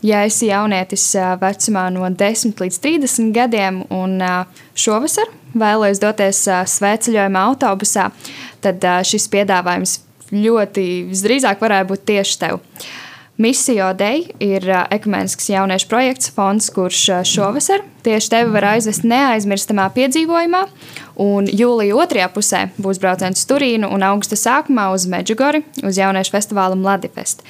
ja 0.06 0.24
esi 0.28 0.50
jaunietis 0.52 1.08
uh, 1.18 1.34
vecumā 1.42 1.88
no 1.94 2.06
10 2.06 2.60
līdz 2.62 2.80
30 2.84 3.32
gadiem 3.34 3.82
un 3.90 4.20
uh, 4.22 4.46
šovasar 4.78 5.32
vēlaties 5.58 6.02
doties 6.04 6.44
uh, 6.52 6.62
svētceļojuma 6.70 7.46
autobusā, 7.50 8.10
tad 8.62 8.86
šis 9.10 9.26
piedāvājums 9.34 10.00
ļoti 10.30 10.86
visdrīzāk 11.10 11.62
varētu 11.64 11.90
būt 11.90 12.06
tieši 12.12 12.42
tev. 12.44 12.60
Misija 13.40 13.94
Dei 13.96 14.26
ir 14.44 14.66
ekumenisks 14.92 15.48
jauniešu 15.48 15.88
projekts, 15.88 16.28
fonds, 16.36 16.66
kurš 16.76 17.06
šovasar 17.24 17.86
tieši 18.04 18.30
tevi 18.34 18.52
var 18.52 18.66
aizvest 18.74 19.06
neaizmirstamā 19.08 19.86
piedzīvojumā. 19.96 20.66
Un 21.24 21.48
jūlijā 21.48 21.96
otrajā 22.04 22.28
pusē 22.36 22.62
būs 22.80 23.00
brauciens 23.00 23.40
uz 23.40 23.48
Turīnu 23.48 23.88
un 23.96 24.04
augusta 24.08 24.36
sākumā 24.40 24.90
uz 24.96 25.08
Meģigori, 25.08 25.64
uz 25.88 26.00
jauniešu 26.00 26.36
festivālu 26.36 26.76
Mladifest. 26.80 27.44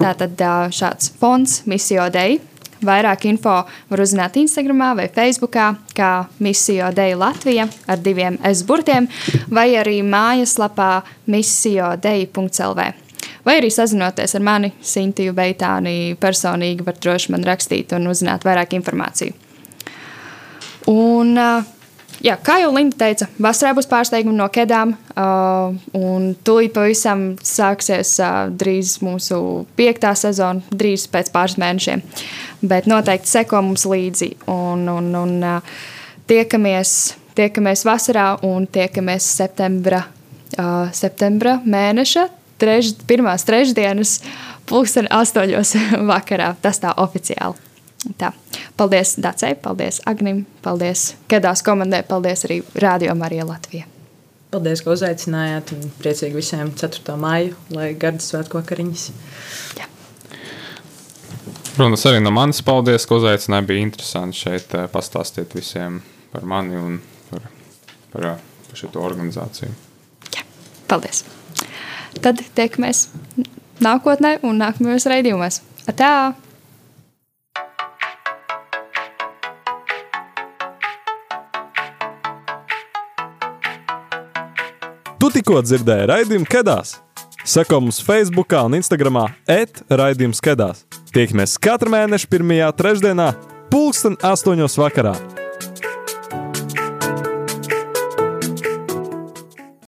Tātad 0.00 0.40
šāds 0.72 1.12
fonds 1.20 1.62
Misija 1.68 2.08
Dei. 2.12 2.40
Vairāk 2.84 3.24
info 3.28 3.62
var 3.90 4.02
uzzināt 4.04 4.36
Instagram 4.40 4.82
vai 4.98 5.08
Facebook, 5.12 5.56
kā 5.96 6.12
Misija 6.40 6.92
Dei 6.96 7.16
Latvija 7.16 7.68
ar 7.88 8.00
diviem 8.00 8.36
S 8.44 8.64
burtiem, 8.68 9.08
vai 9.48 9.70
arī 9.80 10.02
mājaslapā 10.04 11.00
misijodei.lv. 11.28 12.92
Vai 13.46 13.60
arī 13.60 13.70
sazinoties 13.70 14.34
ar 14.34 14.42
mani, 14.42 14.72
Sintiju 14.82 15.30
Beitāni, 15.36 16.16
personīgi 16.18 16.82
var 16.86 16.96
droši 16.98 17.30
man 17.30 17.46
rakstīt 17.46 17.92
un 17.94 18.08
uzzināt 18.10 18.42
vairāk 18.42 18.72
informāciju. 18.74 19.36
Un, 20.90 21.30
jā, 22.26 22.34
kā 22.42 22.56
jau 22.62 22.72
Linda 22.74 22.98
teica, 23.04 23.28
vasarā 23.42 23.76
būs 23.76 23.86
pārsteigumi 23.90 24.34
no 24.34 24.48
kedām, 24.50 24.96
un 25.94 26.24
tūlīt 26.46 26.74
pavisam 26.74 27.22
sāksies 27.38 28.16
drīz 28.58 28.96
mūsu 29.06 29.38
piektā 29.78 30.10
sezona, 30.18 30.62
drīz 30.74 31.06
pēc 31.12 31.30
pāris 31.34 31.54
mēnešiem. 31.62 32.02
Bet 32.66 32.88
noteikti 32.90 33.30
seko 33.30 33.60
mums 33.68 33.86
līdzi 33.86 34.32
un, 34.50 34.88
un, 34.90 35.12
un 35.20 35.36
tiekamies, 36.26 36.96
tiekamies 37.38 37.86
vasarā 37.86 38.26
un 38.46 38.66
tiekamies 38.66 39.30
septembra, 39.38 40.02
septembra 40.98 41.60
mēneša 41.62 42.26
treš, 42.60 42.94
pirmās 43.08 43.46
trešdienas, 43.48 44.20
pulksten 44.68 45.08
astoņos 45.10 45.74
vakarā. 46.12 46.54
Tas 46.62 46.82
tā 46.82 46.94
oficiāli. 47.02 47.66
Tā. 48.20 48.30
Paldies 48.76 49.16
Dacei, 49.18 49.56
paldies 49.58 49.98
Agnim, 50.06 50.44
paldies 50.62 51.16
Kedās 51.30 51.64
komandai, 51.66 52.04
paldies 52.06 52.44
arī 52.46 52.60
Rādio 52.78 53.16
Marija 53.18 53.46
Latvija. 53.48 53.88
Paldies, 54.52 54.80
ka 54.84 54.94
uzaicinājāt 54.94 55.72
un 55.74 55.88
priecīgi 55.98 56.38
visiem 56.38 56.70
4. 56.78 57.16
māju, 57.18 57.56
lai 57.74 57.90
gardas 57.98 58.30
svētku 58.30 58.60
vakariņas. 58.60 59.08
Jā. 59.80 59.88
Protams, 61.74 62.06
arī 62.08 62.22
no 62.22 62.30
manis 62.32 62.62
paldies, 62.64 63.04
ka 63.08 63.18
uzaicināja. 63.18 63.66
Bija 63.68 63.88
interesanti 63.88 64.44
šeit 64.46 64.76
eh, 64.78 64.86
pastāstīt 64.92 65.56
visiem 65.58 65.98
par 66.32 66.46
mani 66.48 66.78
un 66.78 67.00
par, 67.30 67.50
par, 68.14 68.28
par 68.68 68.80
šo 68.80 68.92
organizāciju. 69.02 69.74
Jā, 70.36 70.46
paldies! 70.88 71.26
Tad 72.22 72.40
tiekamies 72.56 73.06
nākotnē 73.84 74.38
un 74.46 74.58
nākamajos 74.62 75.08
raidījumos. 75.10 75.60
Atā! 75.90 76.34
Tu 85.16 85.32
tikko 85.34 85.58
dzirdēji 85.64 86.06
raidījumu 86.12 86.46
Kedās. 86.50 86.96
Seko 87.46 87.80
mums 87.82 87.98
Facebook 88.02 88.54
un 88.58 88.76
Instagram 88.78 89.24
etraidījums 89.50 90.42
Kedās. 90.42 90.84
Tiekamies 91.14 91.56
katru 91.62 91.94
mēnešu 91.94 92.30
pirmajā 92.30 92.68
trešdienā, 92.78 93.32
pulksten 93.72 94.18
astoņos 94.22 94.78
vakarā. 94.78 95.16